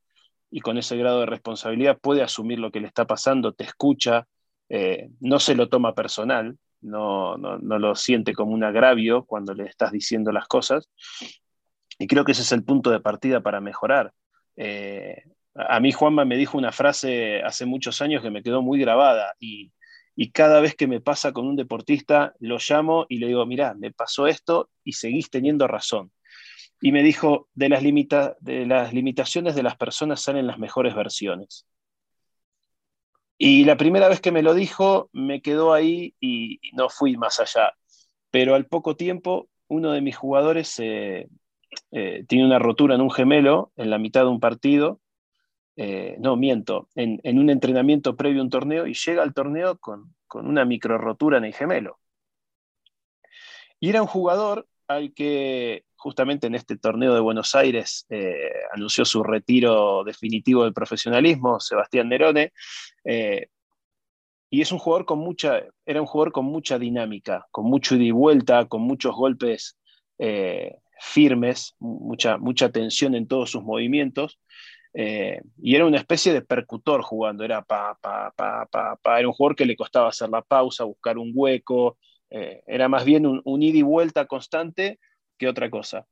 [0.50, 4.28] y con ese grado de responsabilidad puede asumir lo que le está pasando, te escucha,
[4.70, 9.66] eh, no se lo toma personal, no, no, lo siente como un agravio cuando le
[9.66, 10.90] estás diciendo las cosas.
[12.00, 14.14] Y creo que ese es el punto de partida para mejorar.
[14.58, 15.24] Eh,
[15.56, 19.34] a mí Juanma me dijo una frase hace muchos años que me quedó muy grabada
[19.40, 19.72] y,
[20.16, 23.76] y cada vez que me pasa con un deportista, lo llamo y le digo, mira,
[23.76, 26.12] me pasó esto y seguís teniendo razón.
[26.82, 31.68] Y me dijo, de las, de las limitaciones de las personas salen las mejores versiones.
[33.38, 37.40] Y la primera vez que me lo dijo, me quedó ahí y, no fui más
[37.40, 37.74] allá.
[38.32, 41.28] Pero al poco tiempo, uno de mis jugadores eh,
[41.92, 45.00] eh, tiene una rotura en un gemelo en la mitad de un partido
[45.80, 50.16] eh, no, miento, en, un entrenamiento previo a un torneo y llega al torneo con,
[50.34, 52.00] una micro rotura en el gemelo.
[53.80, 59.06] Y era un jugador al que justamente en este torneo de Buenos Aires eh, anunció
[59.06, 62.54] su retiro definitivo del profesionalismo, Sebastián Nerone,
[64.50, 68.06] y es un jugador con mucha, era un jugador con mucha dinámica, con mucho ida
[68.06, 69.78] y vuelta, con muchos golpes
[71.00, 74.40] firmes, mucha, mucha tensión en todos sus movimientos,
[75.00, 78.68] eh, y era una especie de percutor jugando, era pa, pa, pa,
[79.00, 82.00] pa, era un jugador que le costaba hacer la pausa, buscar un hueco,
[82.32, 85.00] eh, era más bien un, ida y vuelta constante
[85.38, 86.08] que otra cosa.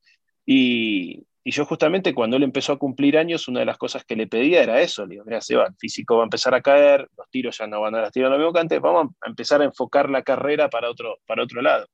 [0.46, 4.16] Y, y, yo justamente cuando él empezó a cumplir años, una de las cosas que
[4.16, 7.10] le pedía era eso, le digo, mira, Seba, el físico va a empezar a caer,
[7.18, 9.66] los tiros ya no van a tiros lo mismo que antes, vamos a empezar a
[9.66, 11.88] enfocar la carrera para otro, para otro lado.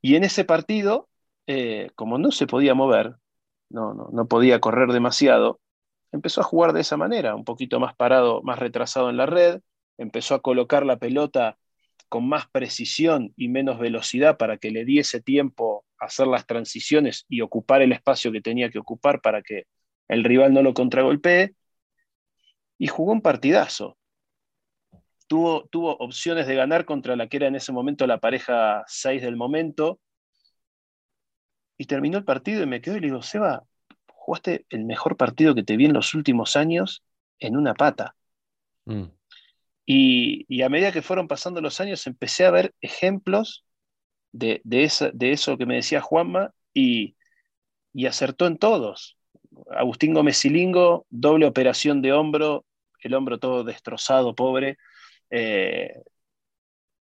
[0.00, 1.09] Y en ese partido,
[1.52, 3.16] eh, como no se podía mover,
[3.70, 5.60] no, no, podía correr demasiado,
[6.12, 9.60] empezó a jugar de esa manera, un poquito más parado, más retrasado en la red,
[9.98, 11.58] empezó a colocar la pelota
[12.08, 17.26] con más precisión y menos velocidad para que le diese tiempo a hacer las transiciones
[17.28, 19.64] y ocupar el espacio que tenía que ocupar para que
[20.06, 21.56] el rival no lo contragolpee.
[22.78, 23.98] Y jugó un partidazo.
[25.26, 29.20] Tuvo, tuvo opciones de ganar contra la que era en ese momento la pareja 6
[29.22, 29.98] del momento,
[31.80, 33.64] y terminó el partido y me quedo y le digo, Seba,
[34.06, 37.02] jugaste el mejor partido que te vi en los últimos años
[37.38, 38.16] en una pata.
[38.84, 39.04] Mm.
[39.86, 43.64] Y, a medida que fueron pasando los años, empecé a ver ejemplos
[44.30, 47.16] de, de eso que me decía Juanma y,
[48.06, 49.16] acertó en todos.
[49.70, 52.66] Agustín Gómez Silingo, doble operación de hombro,
[53.02, 54.76] el hombro todo destrozado, pobre.
[55.30, 55.94] Eh,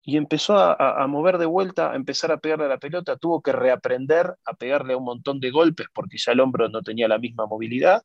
[0.02, 3.52] y empezó a, mover de vuelta, a empezar a pegarle a la pelota, tuvo que
[3.52, 7.46] reaprender a pegarle un montón de golpes porque ya el hombro no tenía la misma
[7.46, 8.02] movilidad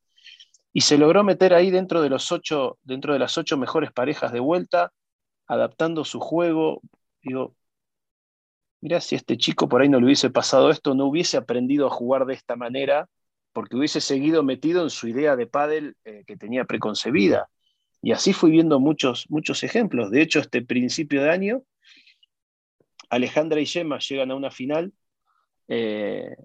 [0.73, 4.33] y se logró meter ahí dentro de, los ocho, dentro de las ocho mejores parejas
[4.33, 4.91] de vuelta,
[5.47, 6.81] adaptando su juego.
[7.21, 7.55] Digo,
[8.81, 11.91] mira, si este chico por ahí no le hubiese pasado esto, no hubiese aprendido a
[11.91, 13.07] jugar de esta manera,
[13.53, 17.49] porque hubiese seguido metido en su idea de pádel eh, que tenía preconcebida.
[18.01, 20.11] Y así fui viendo muchos, muchos ejemplos.
[20.11, 21.63] De hecho, este principio de año
[23.09, 24.93] Alejandra y Gemma llegan a una final.
[25.67, 26.35] Eh,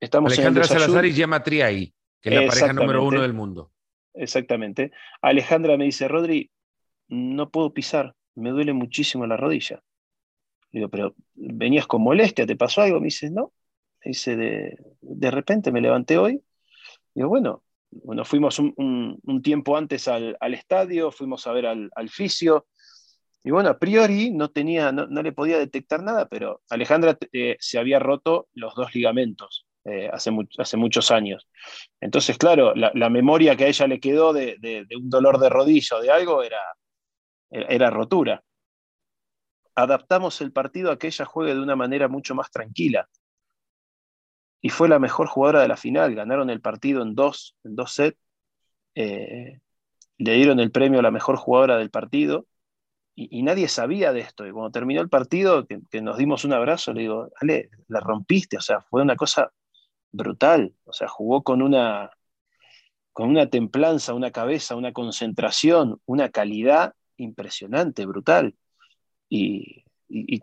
[0.00, 3.72] estamos Alejandra Salazar y Gemma Triay, que es la pareja número uno del mundo.
[4.14, 4.90] Exactamente.
[5.22, 6.50] Alejandra me dice, Rodri,
[7.08, 9.82] no puedo pisar, me duele muchísimo la rodilla.
[10.70, 13.00] digo, pero venías con molestia, ¿te pasó algo?
[13.00, 13.52] Me dice, no.
[14.04, 16.42] Me dice, de, repente me levanté hoy.
[17.14, 22.66] Digo, bueno, bueno fuimos un, tiempo antes al, estadio, fuimos a ver al, al fisio,
[23.48, 27.78] y bueno, a priori no, tenía, no, le podía detectar nada, pero Alejandra eh, se
[27.78, 31.48] había roto los dos ligamentos eh, hace, hace, muchos años.
[31.98, 36.02] Entonces, claro, la, memoria que a ella le quedó de, un dolor de rodilla o
[36.02, 36.60] de algo era,
[37.48, 38.44] era rotura.
[39.74, 43.08] Adaptamos el partido a que ella juegue de una manera mucho más tranquila.
[44.60, 46.14] Y fue la mejor jugadora de la final.
[46.14, 48.18] Ganaron el partido en dos, en dos sets.
[48.94, 49.58] Eh,
[50.18, 52.44] le dieron el premio a la mejor jugadora del partido
[53.20, 54.46] y, nadie sabía de esto.
[54.46, 58.56] Y cuando terminó el partido, que, nos dimos un abrazo, le digo, Ale, la rompiste,
[58.56, 59.52] o sea, fue una cosa
[60.12, 62.10] brutal, o sea, jugó con una,
[63.12, 68.54] con una templanza, una cabeza, una concentración, una calidad impresionante, brutal.
[69.28, 69.84] Y,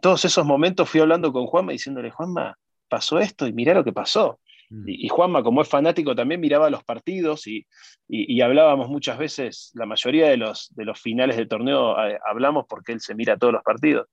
[0.01, 2.59] todos esos momentos fui hablando con Juanma diciéndole, Juanma,
[2.89, 4.39] pasó esto y mirá lo que pasó.
[4.69, 4.83] Mm.
[4.87, 7.65] Y, Juanma, como es fanático, también miraba los partidos y,
[8.41, 12.93] hablábamos muchas veces, la mayoría de los, de los finales de torneo eh, hablamos porque
[12.93, 14.07] él se mira todos los partidos.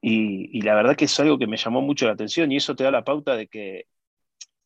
[0.00, 2.84] Y, la verdad que es algo que me llamó mucho la atención y eso te
[2.84, 3.86] da la pauta de que,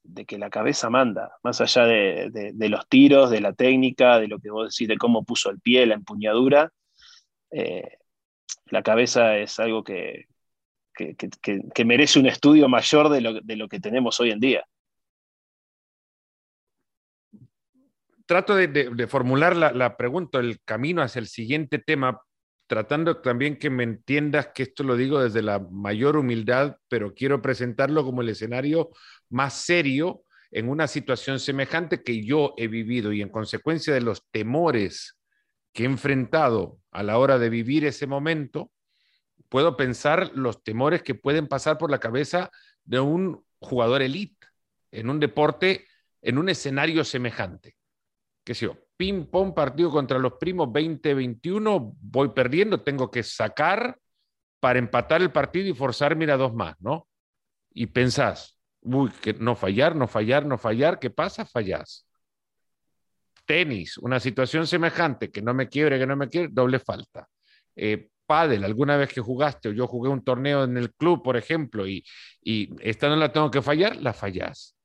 [0.02, 4.38] de que la cabeza manda, más allá de, los tiros, de la técnica, de lo
[4.38, 6.70] que vos decís, de cómo puso el pie, la empuñadura.
[7.50, 7.98] Eh,
[8.66, 10.26] la cabeza es algo que,
[10.92, 14.64] que, merece un estudio mayor de lo, que tenemos hoy en día.
[18.26, 22.20] Trato de, formular la, la, pregunta, el camino hacia el siguiente tema,
[22.66, 27.42] tratando también que me entiendas que esto lo digo desde la mayor humildad, pero quiero
[27.42, 28.90] presentarlo como el escenario
[29.28, 34.22] más serio en una situación semejante que yo he vivido y en consecuencia de los
[34.31, 35.18] temores
[35.72, 38.70] que he enfrentado a la hora de vivir ese momento,
[39.52, 42.50] puedo pensar los temores que pueden pasar por la cabeza
[42.84, 44.46] de un jugador elite
[44.90, 45.86] en un deporte,
[46.22, 47.76] en un escenario semejante.
[48.44, 48.78] ¿Qué sé yo?
[48.96, 53.98] Ping pong partido contra los primos 20-21, voy perdiendo, tengo que sacar
[54.58, 57.06] para empatar el partido y forzarme a dos más, ¿no?
[57.74, 61.44] Y pensás, uy, que no fallar, no fallar, no fallar, ¿qué pasa?
[61.44, 62.06] Fallás.
[63.44, 67.28] Tenis, una situación semejante, que no me quiebre, que no me quiebre, doble falta.
[67.76, 71.37] Eh, pádel, alguna vez que jugaste o yo jugué un torneo en el club, por
[71.37, 72.04] ejemplo, y,
[72.42, 74.76] y esta no la tengo que fallar, la fallás.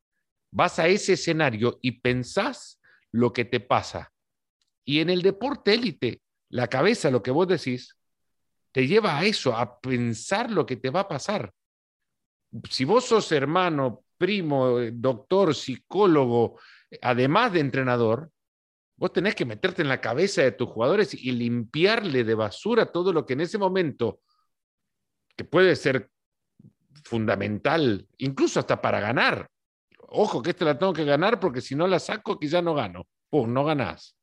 [0.52, 2.80] Vas a ese escenario y pensás
[3.12, 4.12] lo que te pasa.
[4.86, 7.98] Y en el deporte élite, la cabeza, lo que vos decís,
[8.72, 11.52] te lleva a eso, a pensar lo que te va a pasar.
[12.70, 16.60] Si vos sos hermano, primo, doctor, psicólogo,
[17.02, 18.32] además de entrenador,
[18.98, 23.14] Vos tenés que meterte en la cabeza de tus jugadores y limpiarle de basura todo
[23.14, 24.22] lo que en ese momento,
[25.36, 26.10] que puede ser
[27.04, 29.50] fundamental, incluso hasta para ganar.
[30.10, 33.08] Ojo que esta la tengo que ganar porque si no la saco quizá no gano.
[33.30, 34.16] Pum, no ganás.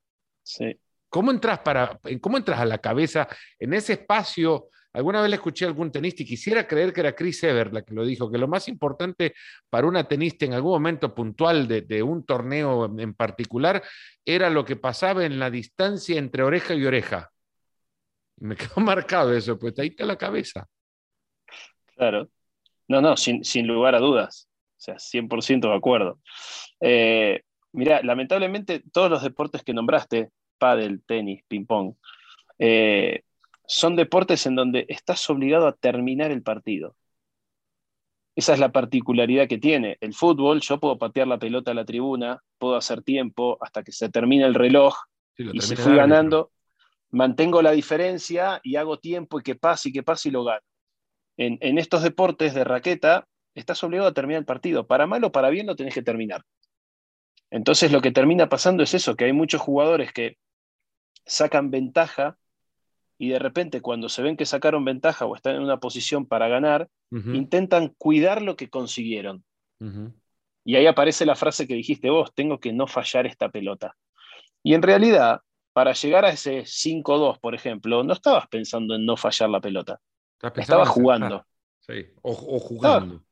[0.43, 0.79] Sí.
[1.09, 3.29] ¿Cómo entras, para, ¿Cómo entras a la cabeza
[3.61, 7.17] en ese espacio Alguna vez le escuché a algún tenista y quisiera creer que era
[7.17, 9.35] Chris Ever la que lo dijo, que lo más importante
[9.69, 13.83] para una tenista en algún momento puntual de, un torneo en particular
[14.25, 17.31] era lo que pasaba en la distancia entre oreja y oreja.
[18.37, 20.69] me quedó marcado eso, pues ahí está la cabeza.
[21.97, 22.29] Claro.
[22.87, 24.49] No, no, sin, lugar a dudas.
[24.77, 26.21] O sea, 100% de acuerdo.
[26.81, 31.97] Eh, mira, lamentablemente todos los deportes que nombraste, pádel, tenis, ping-pong,
[32.61, 33.23] eh,
[33.67, 36.97] son deportes en donde estás obligado a terminar el partido.
[38.37, 39.97] Esa es la particularidad que tiene.
[40.01, 43.93] El fútbol, yo puedo patear la pelota a la tribuna, puedo hacer tiempo hasta que
[43.93, 44.97] se termine el reloj
[45.37, 46.51] y si fui ganando,
[47.11, 50.63] mantengo la diferencia y hago tiempo y que pase y que pase y lo gano.
[51.37, 54.87] En, en estos deportes de raqueta, estás obligado a terminar el partido.
[54.87, 56.43] Para mal o para bien lo tenés que terminar.
[57.51, 60.39] Entonces lo que termina pasando es eso, que hay muchos jugadores que
[61.25, 62.37] sacan ventaja
[63.19, 66.49] y de repente cuando se ven que sacaron ventaja o están en una posición para
[66.49, 69.45] ganar, intentan cuidar lo que consiguieron.
[70.65, 73.95] Y ahí aparece la frase que dijiste vos, tengo que no fallar esta pelota.
[74.63, 75.41] Y en realidad,
[75.73, 80.01] para llegar a ese 5-2, por ejemplo, no estabas pensando en no fallar la pelota.
[80.57, 81.45] Estabas jugando.
[81.81, 82.07] Sí.
[82.23, 83.23] O, jugando.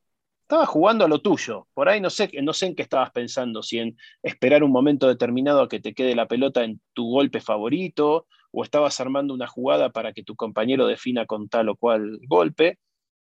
[0.43, 1.67] Estaba, jugando a lo tuyo.
[1.73, 5.09] Por ahí no sé, no sé en qué estabas pensando, si en esperar un momento
[5.09, 9.47] determinado a que te quede la pelota en tu golpe favorito, o estabas armando una
[9.47, 12.79] jugada para que tu compañero defina con tal o cual golpe,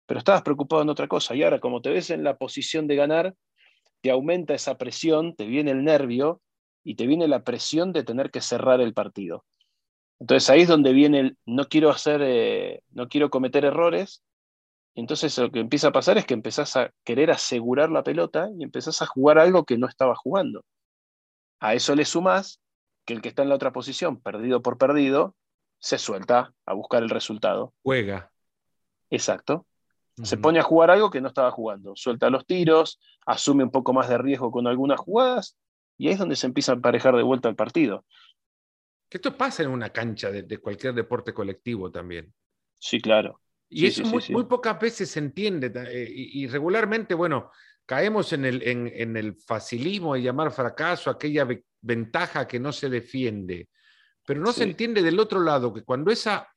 [0.05, 1.35] pero estabas preocupado en otra cosa.
[1.35, 3.35] Y ahora, como te ves en la posición de ganar,
[4.01, 6.41] te aumenta esa presión, te viene el nervio
[6.83, 9.45] y te viene la presión de tener que cerrar el partido.
[10.19, 14.23] Entonces ahí es donde viene el no quiero hacer, eh, no quiero cometer errores.
[14.95, 18.63] entonces lo que empieza a pasar es que empezás a querer asegurar la pelota y
[18.63, 20.63] empezás a jugar algo que no estaba jugando.
[21.59, 22.59] A eso le sumás
[23.09, 25.35] que el que está en la otra posición, perdido por perdido,
[25.79, 27.73] se suelta a buscar el resultado.
[27.81, 28.31] Juega.
[29.09, 29.65] Exacto.
[30.21, 31.95] Se pone a jugar algo que no estaba jugando.
[31.95, 35.57] Suelta los tiros, asume un poco más de riesgo con algunas jugadas
[35.97, 38.05] y ahí es donde se empieza a emparejar de vuelta el partido.
[39.09, 42.31] Esto pasa en una cancha de, cualquier deporte colectivo también.
[42.77, 43.41] Sí, claro.
[43.69, 45.71] Y eso muy, pocas veces se entiende.
[45.87, 47.49] Eh, y, regularmente, bueno,
[47.89, 51.47] caemos en el, en el facilismo de llamar fracaso aquella
[51.81, 53.67] ventaja que no se defiende.
[54.27, 56.47] Pero no se entiende del otro lado que cuando, esa,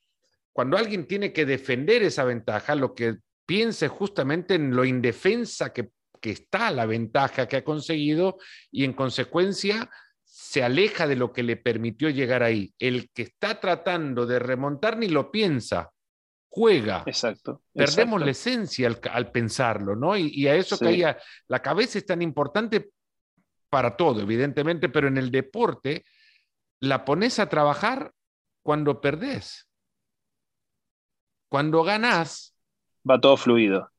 [0.52, 3.16] cuando alguien tiene que defender esa ventaja, lo que
[3.46, 8.36] piensa justamente en lo indefensa que, que está la ventaja que ha conseguido
[8.70, 9.90] y en consecuencia
[10.22, 12.74] se aleja de lo que le permitió llegar ahí.
[12.78, 15.92] El que está tratando de remontar ni lo piensa,
[16.54, 17.02] juega.
[17.06, 17.62] Exacto.
[17.72, 20.14] Perdemos la esencia al, pensarlo, ¿no?
[20.18, 21.16] Y, a eso caía,
[21.48, 22.90] la cabeza es tan importante
[23.70, 26.04] para todo, evidentemente, pero en el deporte
[26.80, 28.12] la pones a trabajar
[28.62, 29.66] cuando perdés.
[31.48, 32.54] Cuando ganás.
[33.08, 33.90] Va todo fluido.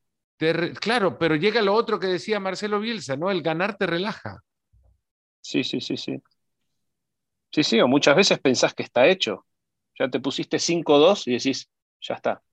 [0.79, 3.31] claro, pero llega lo otro que decía Marcelo Bielsa, ¿no?
[3.31, 4.43] El ganar te relaja.
[5.41, 6.21] Sí, sí, sí, sí.
[7.51, 9.47] Sí, sí, o muchas veces pensás que está hecho.
[9.97, 11.67] Ya te pusiste 5-2 y decís,
[12.03, 12.43] ya está.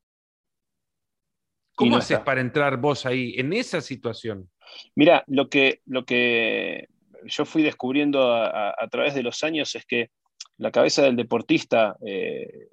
[1.74, 4.50] ¿Cómo haces para entrar vos ahí, en esa situación?
[4.94, 6.88] Mira, lo que, lo que
[7.24, 10.10] yo fui descubriendo a, través de los años es que
[10.58, 12.68] la cabeza del deportista eh,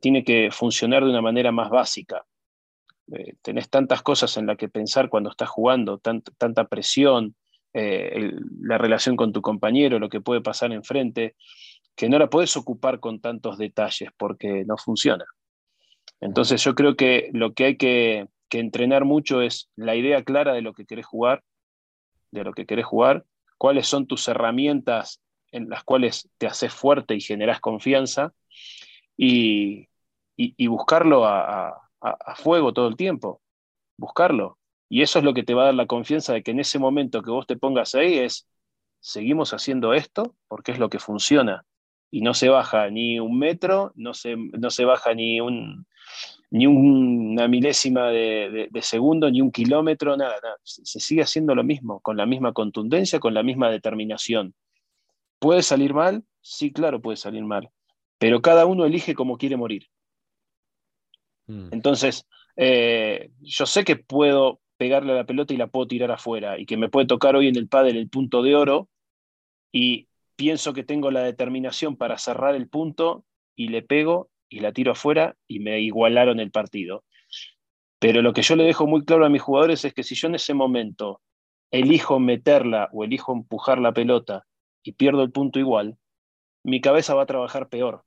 [0.00, 2.24] tiene, que funcionar de una manera más básica.
[3.12, 7.34] Eh, tenés tantas cosas en las que pensar cuando estás jugando, tanta presión,
[7.72, 8.30] eh,
[8.60, 11.34] la relación con tu compañero, lo que puede pasar enfrente,
[11.96, 15.24] que no la puedes ocupar con tantos detalles porque no funciona.
[16.20, 20.62] Entonces yo creo que lo que hay que, entrenar mucho es la idea clara de
[20.62, 21.42] lo que querés jugar,
[22.30, 23.24] de lo que querés jugar,
[23.58, 25.20] cuáles son tus herramientas
[25.50, 28.32] en las cuales te haces fuerte y generas confianza
[29.16, 29.88] y,
[30.68, 31.80] buscarlo a,
[32.36, 33.42] fuego todo el tiempo,
[33.96, 34.56] buscarlo.
[34.88, 36.78] Y eso es lo que te va a dar la confianza de que en ese
[36.78, 38.46] momento que vos te pongas ahí es,
[39.00, 41.64] seguimos haciendo esto porque es lo que funciona.
[42.14, 45.84] Y no se baja ni un metro, no se, no se baja ni, un,
[46.48, 50.56] ni una milésima de, segundo, ni un kilómetro, nada, nada.
[50.62, 54.54] Se sigue haciendo lo mismo, con la misma contundencia, con la misma determinación.
[55.40, 56.22] ¿Puede salir mal?
[56.40, 57.70] Sí, claro, puede salir mal.
[58.18, 59.88] Pero cada uno elige cómo quiere morir.
[61.48, 61.70] Mm.
[61.72, 66.60] Entonces, eh, yo sé que puedo pegarle a la pelota y la puedo tirar afuera,
[66.60, 68.88] y que me puede tocar hoy en el pádel el punto de oro,
[69.72, 70.06] y
[70.36, 73.24] pienso que tengo la determinación para cerrar el punto,
[73.56, 77.04] y le pego y la tiro afuera, y me igualaron el partido.
[77.98, 80.28] Pero lo que yo le dejo muy claro a mis jugadores es que si yo
[80.28, 81.22] en ese momento
[81.70, 84.44] elijo meterla o elijo empujar la pelota
[84.82, 85.96] y pierdo el punto igual,
[86.62, 88.04] mi cabeza va a trabajar peor.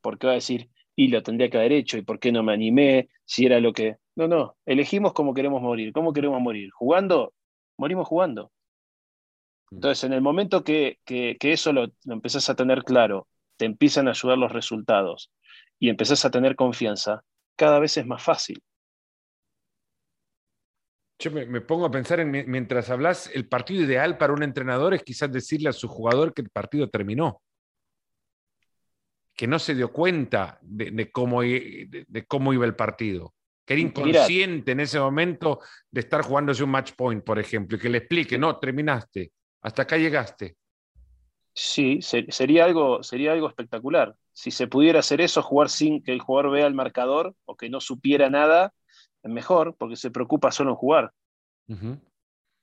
[0.00, 2.52] Porque va a decir, y lo tendría que haber hecho, y por qué no me
[2.52, 3.96] animé, si era lo que...
[4.16, 5.92] No, no, elegimos cómo queremos morir.
[5.92, 6.70] ¿Cómo queremos morir?
[6.72, 7.34] ¿Jugando?
[7.76, 8.50] Morimos jugando.
[9.70, 9.76] Mm.
[9.76, 14.38] Entonces, en el momento que, eso lo, empezás a tener claro, te empiezan a ayudar
[14.38, 15.30] los resultados
[15.78, 17.22] y empezás a tener confianza,
[17.56, 18.62] cada vez es más fácil.
[21.20, 25.02] Yo me, pongo a pensar en, mientras hablas, el partido ideal para un entrenador es
[25.02, 27.42] quizás decirle a su jugador que el partido terminó.
[29.34, 34.72] Que no se dio cuenta de, cómo, de, cómo, iba el partido, que era inconsciente
[34.72, 35.60] en ese momento
[35.90, 39.82] de estar jugándose un match point, por ejemplo, y que le explique, no, terminaste, hasta
[39.82, 40.56] acá llegaste.
[41.52, 44.14] Sí, sería algo, sería algo espectacular.
[44.32, 47.68] Si se pudiera hacer eso, jugar sin que el jugador vea el marcador o que
[47.68, 48.72] no supiera nada,
[49.22, 51.12] es mejor, porque se preocupa solo en jugar.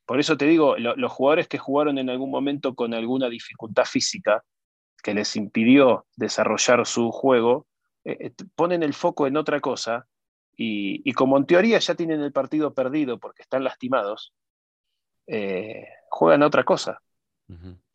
[0.06, 4.44] Por eso te digo, los jugadores que jugaron en algún momento con alguna dificultad física,
[5.04, 7.68] que les impidió desarrollar su juego,
[8.04, 10.08] eh, eh, ponen el foco en otra cosa
[10.56, 14.34] y, como en teoría ya tienen el partido perdido porque están lastimados,
[15.28, 15.86] eh,
[16.16, 17.02] juegan a otra cosa.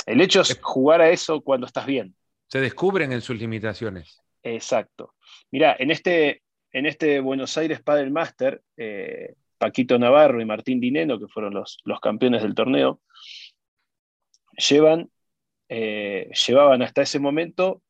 [0.07, 2.15] El hecho es jugar a eso cuando estás bien.
[2.49, 4.21] Se descubren en sus limitaciones.
[4.43, 5.15] Exacto.
[5.51, 6.43] Mira, en este,
[6.73, 8.63] en este Buenos Aires Padel Master,
[9.59, 13.01] Paquito Navarro y Martín Dineno, que fueron los, los campeones del torneo,
[14.57, 15.11] llevan
[15.73, 17.81] eh, llevaban hasta ese momento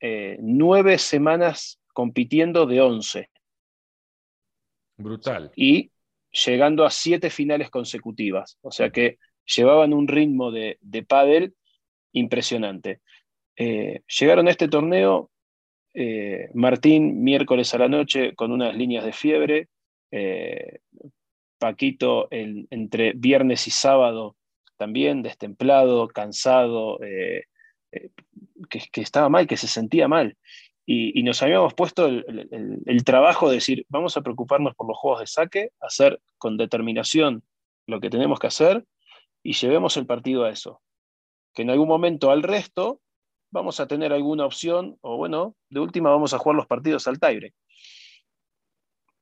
[0.00, 3.30] eh, nueve semanas compitiendo de once.
[4.96, 5.52] Brutal.
[5.54, 5.92] Y
[6.30, 8.56] llegando a siete finales consecutivas.
[8.62, 9.18] O sea que
[9.56, 11.54] llevaban un ritmo de, de pádel
[12.12, 13.00] impresionante.
[13.56, 15.30] Eh, llegaron a este torneo
[16.54, 19.68] Martín miércoles a la noche con unas líneas de fiebre,
[21.58, 24.36] Paquito entre viernes y sábado
[24.78, 27.44] también destemplado, cansado, eh,
[27.92, 28.10] eh,
[28.70, 30.38] que, estaba mal, que se sentía mal.
[30.86, 35.26] Y, nos habíamos puesto el, trabajo de decir, vamos a preocuparnos por los juegos de
[35.26, 37.42] saque, hacer con determinación
[37.86, 38.86] lo que tenemos que hacer
[39.42, 40.80] y llevemos el partido a eso.
[41.54, 43.00] Que en algún momento al resto
[43.50, 47.18] vamos a tener alguna opción, o bueno, de última vamos a jugar los partidos al
[47.18, 47.54] Taire.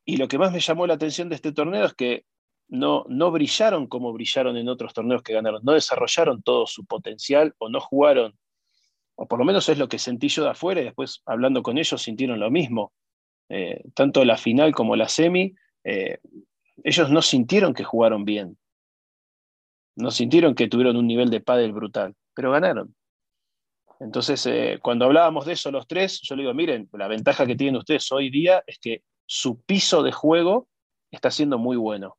[0.05, 2.25] Y lo que más me llamó la atención de este torneo es que
[2.69, 7.55] no, no brillaron como brillaron en otros torneos que ganaron, no desarrollaron todo su potencial
[7.59, 8.37] o no jugaron,
[9.17, 11.79] o por lo menos es lo que sentí yo de afuera y después hablando con
[11.79, 12.93] ellos sintieron lo mismo.
[13.49, 15.55] Eh, tanto la final como la semi,
[15.85, 16.19] eh,
[16.83, 18.59] ellos no sintieron que jugaron bien,
[19.97, 22.95] no sintieron que tuvieron un nivel de pádel brutal, pero ganaron.
[23.99, 27.57] Entonces, eh, cuando hablábamos de eso los tres, yo le digo, miren, la ventaja que
[27.57, 30.69] tienen ustedes hoy día es que su piso de juego
[31.11, 32.17] está siendo muy bueno.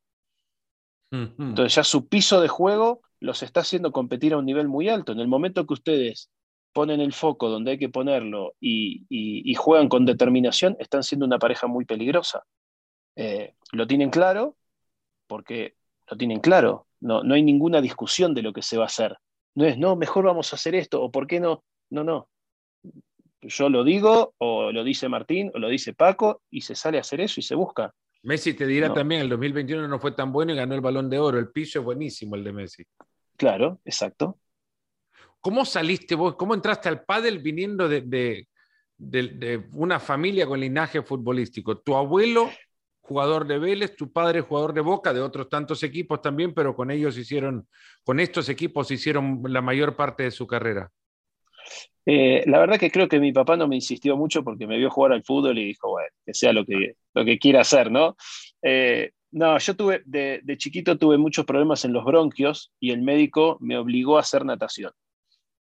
[1.10, 5.14] Entonces ya su piso de juego los está haciendo competir a un nivel muy alto.
[5.14, 6.30] En el momento que ustedes
[6.74, 11.68] ponen el foco donde hay que ponerlo y, juegan con determinación, están siendo una pareja
[11.68, 12.44] muy peligrosa.
[13.16, 14.58] Eh, lo tienen claro,
[15.28, 15.76] porque
[16.10, 16.88] lo tienen claro.
[17.00, 19.18] No, no hay ninguna discusión de lo que se va a hacer.
[19.56, 21.64] No es, no, mejor vamos a hacer esto, o por qué no.
[21.90, 22.30] No, no.
[23.42, 27.02] Yo lo digo, o lo dice Martín, o lo dice Paco, y se sale a
[27.02, 27.94] hacer eso y se busca.
[28.24, 31.20] Messi te dirá también, el 2021 no fue tan bueno y ganó el balón de
[31.20, 31.40] oro.
[31.40, 32.84] El piso es buenísimo, el de Messi.
[33.38, 34.40] Claro, exacto.
[35.40, 36.36] ¿Cómo saliste vos?
[36.36, 38.48] ¿Cómo entraste al pádel viniendo de,
[39.74, 41.78] una familia con linaje futbolístico?
[41.78, 42.50] Tu abuelo,
[43.08, 46.92] jugador de Vélez, tu padre, jugador de Boca, de otros tantos equipos también, pero con
[46.92, 47.68] ellos hicieron,
[48.04, 50.92] con estos equipos hicieron la mayor parte de su carrera.
[52.06, 54.90] Eh, la verdad que creo que mi papá no me insistió mucho porque me vio
[54.90, 58.18] jugar al fútbol y dijo, bueno, que sea lo que, lo que quiera hacer, ¿no?
[58.62, 63.58] Eh, no, yo tuve, de, chiquito tuve muchos problemas en los bronquios y el médico
[63.62, 64.92] me obligó a hacer natación.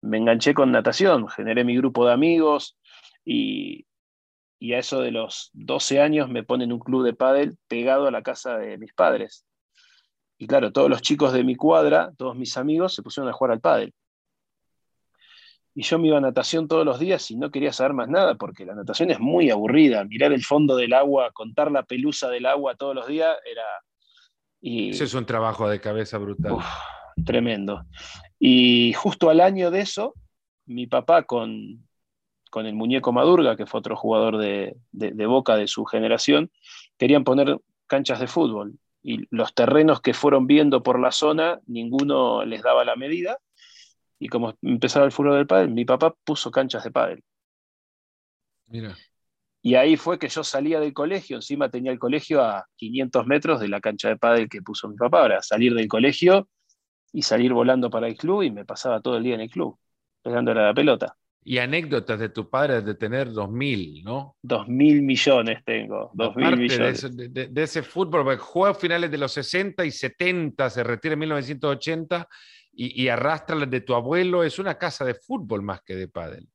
[0.01, 2.77] Me enganché con natación, generé mi grupo de amigos
[3.25, 3.85] y,
[4.59, 8.11] y a eso de los 12 años me ponen un club de pádel pegado a
[8.11, 9.45] la casa de mis padres.
[10.37, 13.51] Y claro, todos los chicos de mi cuadra, todos mis amigos, se pusieron a jugar
[13.51, 13.93] al pádel
[15.77, 18.35] y yo me iba a natación todos los días y no quería saber más nada
[18.35, 20.05] porque la natación es muy aburrida.
[20.05, 23.63] Mirar el fondo del agua, contar la pelusa del agua todos los días era...
[24.61, 26.55] Y, Ese es un trabajo de cabeza brutal.
[27.25, 27.83] tremendo.
[28.39, 30.13] Y justo al año de eso,
[30.65, 31.85] mi papá con,
[32.55, 36.49] con el muñeco Madurga, que fue otro jugador de, de Boca de su generación,
[36.97, 38.79] querían poner canchas de fútbol.
[39.03, 43.39] Y los terrenos que fueron viendo por la zona, ninguno les daba la medida
[44.19, 47.23] y como empezaba el furor del pádel, mi papá puso canchas de pádel.
[48.67, 48.95] Mira.
[49.61, 53.59] Y ahí fue que yo salía del colegio, encima tenía el colegio a 500 metros
[53.59, 55.23] de la cancha de pádel que puso mi papá.
[55.23, 56.47] Ahora, salir del colegio
[57.11, 59.77] y salir volando para el club y me pasaba todo el día en el club,
[60.21, 61.17] pegándole a la pelota.
[61.47, 64.35] Y anécdotas de tu padre de tener 2.000, ¿no?
[64.43, 67.15] 2.000 millones tengo, 2.000 millones.
[67.15, 71.19] De, de, ese fútbol, jugó a finales de los 60 y 70, se retira en
[71.19, 72.27] 1980
[72.73, 76.47] y, y arrastra de tu abuelo, es una casa de fútbol más que de pádel.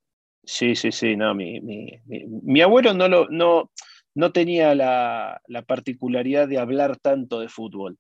[0.45, 3.71] Sí, sí, sí, no, mi, mi, mi, abuelo no, lo, no,
[4.15, 7.99] no tenía la, la, particularidad de hablar tanto de fútbol.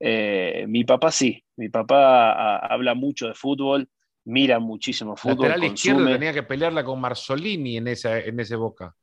[0.00, 3.88] Eh, mi papá sí, mi papá habla mucho de fútbol,
[4.24, 5.48] mira muchísimo fútbol.
[5.48, 8.94] Lateral izquierdo tenía que pelearla con Marzolini en, esa, en ese Boca.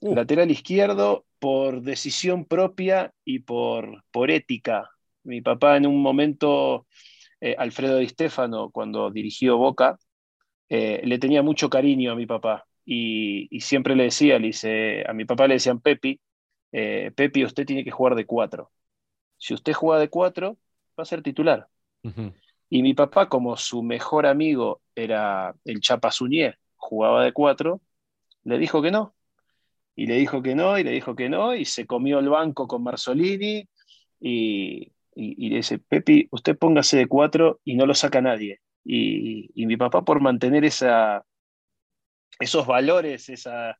[0.00, 4.90] Lateral izquierdo por decisión propia y por, por ética.
[5.24, 6.86] Mi papá en un momento
[7.40, 9.98] eh, Alfredo Di Stefano, cuando dirigió Boca,
[10.68, 15.12] eh, le tenía mucho cariño a mi papá y, siempre le decía, le dice, a
[15.12, 16.20] mi papá le decían Pepi,
[16.72, 18.70] eh, Pepi, usted tiene que jugar de cuatro.
[19.38, 20.56] Si usted juega de cuatro,
[20.98, 21.68] va a ser titular.
[22.68, 26.10] Y mi papá, como su mejor amigo era el Chapa
[26.76, 27.80] jugaba de cuatro,
[28.44, 29.14] le dijo que no.
[29.94, 32.68] Y le dijo que no, y le dijo que no, y se comió el banco
[32.68, 33.66] con Marzolini,
[34.20, 38.60] y, y, le dice, Pepi, usted póngase de cuatro y no lo saca nadie.
[38.84, 41.24] Y, mi papá por mantener esa,
[42.38, 43.78] esos valores, esa,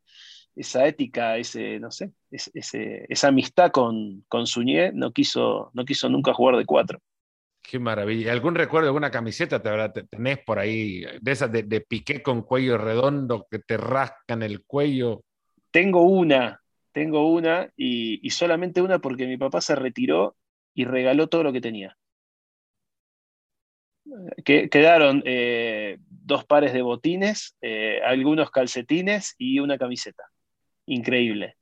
[0.54, 6.34] esa ética, ese, no sé, esa amistad con, con Suñé, no quiso, no quiso nunca
[6.34, 7.00] jugar de cuatro.
[7.68, 8.30] Qué maravilla.
[8.30, 9.60] ¿Algún recuerdo alguna camiseta
[9.92, 11.04] te tenés por ahí?
[11.20, 15.24] De esas de, de, piqué con cuello redondo que te rascan el cuello.
[15.72, 16.60] Tengo una,
[16.92, 20.36] tengo una y, y, solamente una porque mi papá se retiró
[20.74, 21.96] y regaló todo lo que tenía.
[24.44, 30.22] Que, quedaron eh, dos pares de botines, eh, algunos calcetines y una camiseta.
[30.86, 31.56] Increíble.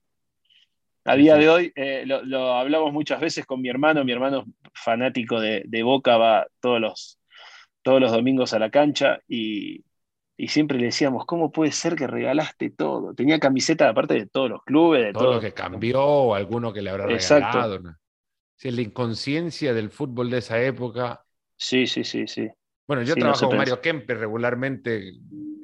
[1.07, 5.39] A día de hoy, eh, lo, hablamos muchas veces con mi hermano, mi hermano fanático
[5.39, 7.19] de, Boca va todos los,
[7.83, 9.85] todos los domingos a la cancha y,
[10.49, 13.15] siempre le decíamos, ¿cómo puede ser que regalaste todo?
[13.15, 16.83] Tenía camiseta aparte de todos los clubes, de todo, lo que cambió, o alguno que
[16.83, 17.81] le habrá regalado.
[18.57, 21.25] Sí, la inconsciencia del fútbol de esa época.
[21.57, 22.49] Sí, sí, sí, sí.
[22.87, 25.13] Bueno, yo trabajo con Mario Kempe regularmente,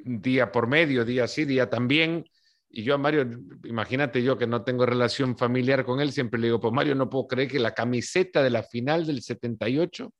[0.05, 2.25] día por medio, día sí, día también.
[2.73, 3.27] Y yo a Mario,
[3.65, 7.09] imagínate yo que no tengo relación familiar con él, siempre le digo, pues Mario, no
[7.09, 10.13] puedo creer que la camiseta de la final del 78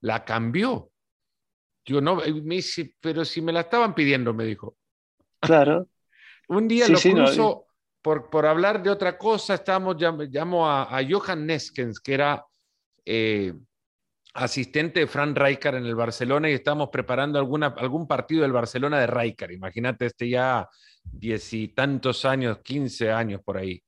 [0.00, 0.90] la cambió.
[1.84, 4.76] Yo no, me dice, pero si me la estaban pidiendo, me dijo.
[5.40, 5.88] Claro.
[6.48, 7.66] Un día lo cruzo,
[8.02, 12.44] por, hablar de otra cosa, estábamos, llamo a, Johan Neskens, que era
[13.04, 13.54] eh,
[14.34, 18.98] asistente de Fran Rijkaard en el Barcelona y estábamos preparando alguna, algún partido del Barcelona
[18.98, 19.52] de Rijkaard.
[19.52, 20.68] Imagínate, este ya
[21.04, 23.82] diez y tantos años, 15 años por ahí.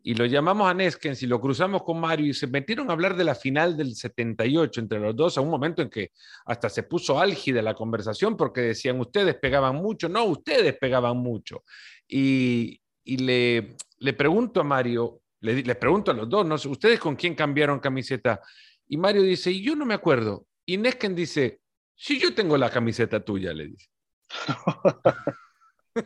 [0.00, 3.16] Y lo llamamos a Neskens y lo cruzamos con Mario y se metieron a hablar
[3.16, 6.12] de la final del 78 entre los dos, a un momento en que
[6.46, 11.64] hasta se puso álgida la conversación porque decían, ustedes pegaban mucho, no, ustedes pegaban mucho.
[12.06, 13.76] Y, le,
[14.16, 16.64] pregunto a Mario, le, pregunto a los dos.
[16.66, 18.40] ¿ustedes con quién cambiaron camiseta?
[18.86, 20.46] Y Mario dice, y yo no me acuerdo.
[20.64, 21.60] Y Nesken dice,
[21.94, 23.88] si yo tengo la camiseta tuya, le dice.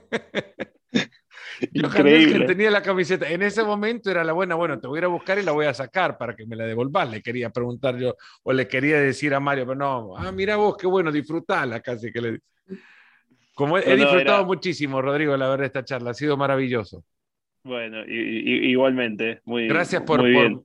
[1.73, 3.29] yo que tenía la camiseta.
[3.29, 5.53] En ese momento era la buena, bueno, te voy a ir a buscar y la
[5.53, 9.01] voy a sacar para que me la devolvas, le quería preguntar yo, o le quería
[9.01, 12.41] decir a Mario, pero no, ah, mira vos, qué bueno, disfrutala casi que le.
[13.55, 17.05] Como he, disfrutado muchísimo, Rodrigo, la verdad, esta charla, ha sido maravilloso.
[17.65, 20.65] Bueno, igualmente, muy Gracias por, muy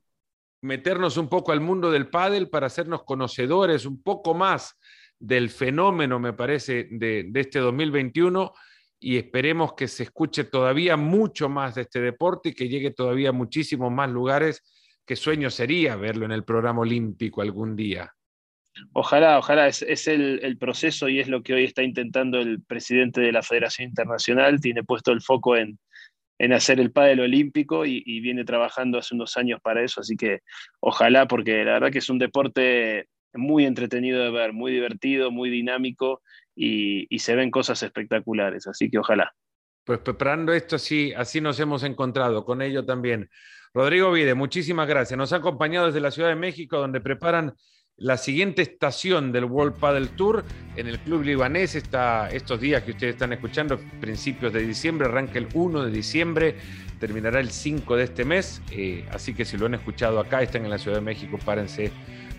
[0.61, 4.78] meternos un poco al mundo del pádel para hacernos conocedores un poco más
[5.19, 8.53] del fenómeno, me parece, de, este 2021
[8.99, 13.29] y esperemos que se escuche todavía mucho más de este deporte y que llegue todavía
[13.29, 14.63] a muchísimos más lugares.
[15.05, 18.11] Qué sueño sería verlo en el programa olímpico algún día.
[18.93, 23.31] Ojalá, ojalá, es, el, proceso y es lo que hoy está intentando el presidente de
[23.31, 25.79] la Federación Internacional, tiene puesto el foco en,
[26.37, 30.41] en hacer el pádel olímpico y, viene trabajando hace unos años para eso, así que
[30.79, 35.49] ojalá, porque la verdad que es un deporte muy entretenido de ver, muy divertido, muy
[35.49, 36.21] dinámico
[36.57, 39.33] y, se ven cosas espectaculares, así que ojalá.
[39.83, 43.29] Pues preparando esto, así, así nos hemos encontrado, con ello también.
[43.73, 45.17] Rodrigo Vide, muchísimas gracias.
[45.17, 47.53] Nos ha acompañado desde la Ciudad de México, donde preparan
[47.95, 50.43] la siguiente estación del World Paddle Tour
[50.75, 51.75] en el Club Libanés.
[51.75, 56.55] Está estos días que ustedes están escuchando, principios de diciembre, arranca el 1 de diciembre,
[56.99, 58.61] terminará el 5 de este mes.
[58.71, 61.91] Eh, así que si lo han escuchado acá, están en la Ciudad de México, párense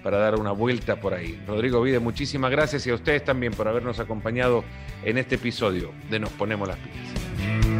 [0.08, 1.38] para dar una vuelta por ahí.
[1.46, 4.64] Rodrigo Vide, muchísimas gracias y a ustedes también por habernos acompañado
[5.04, 7.77] en este episodio de Nos Ponemos las Pilas.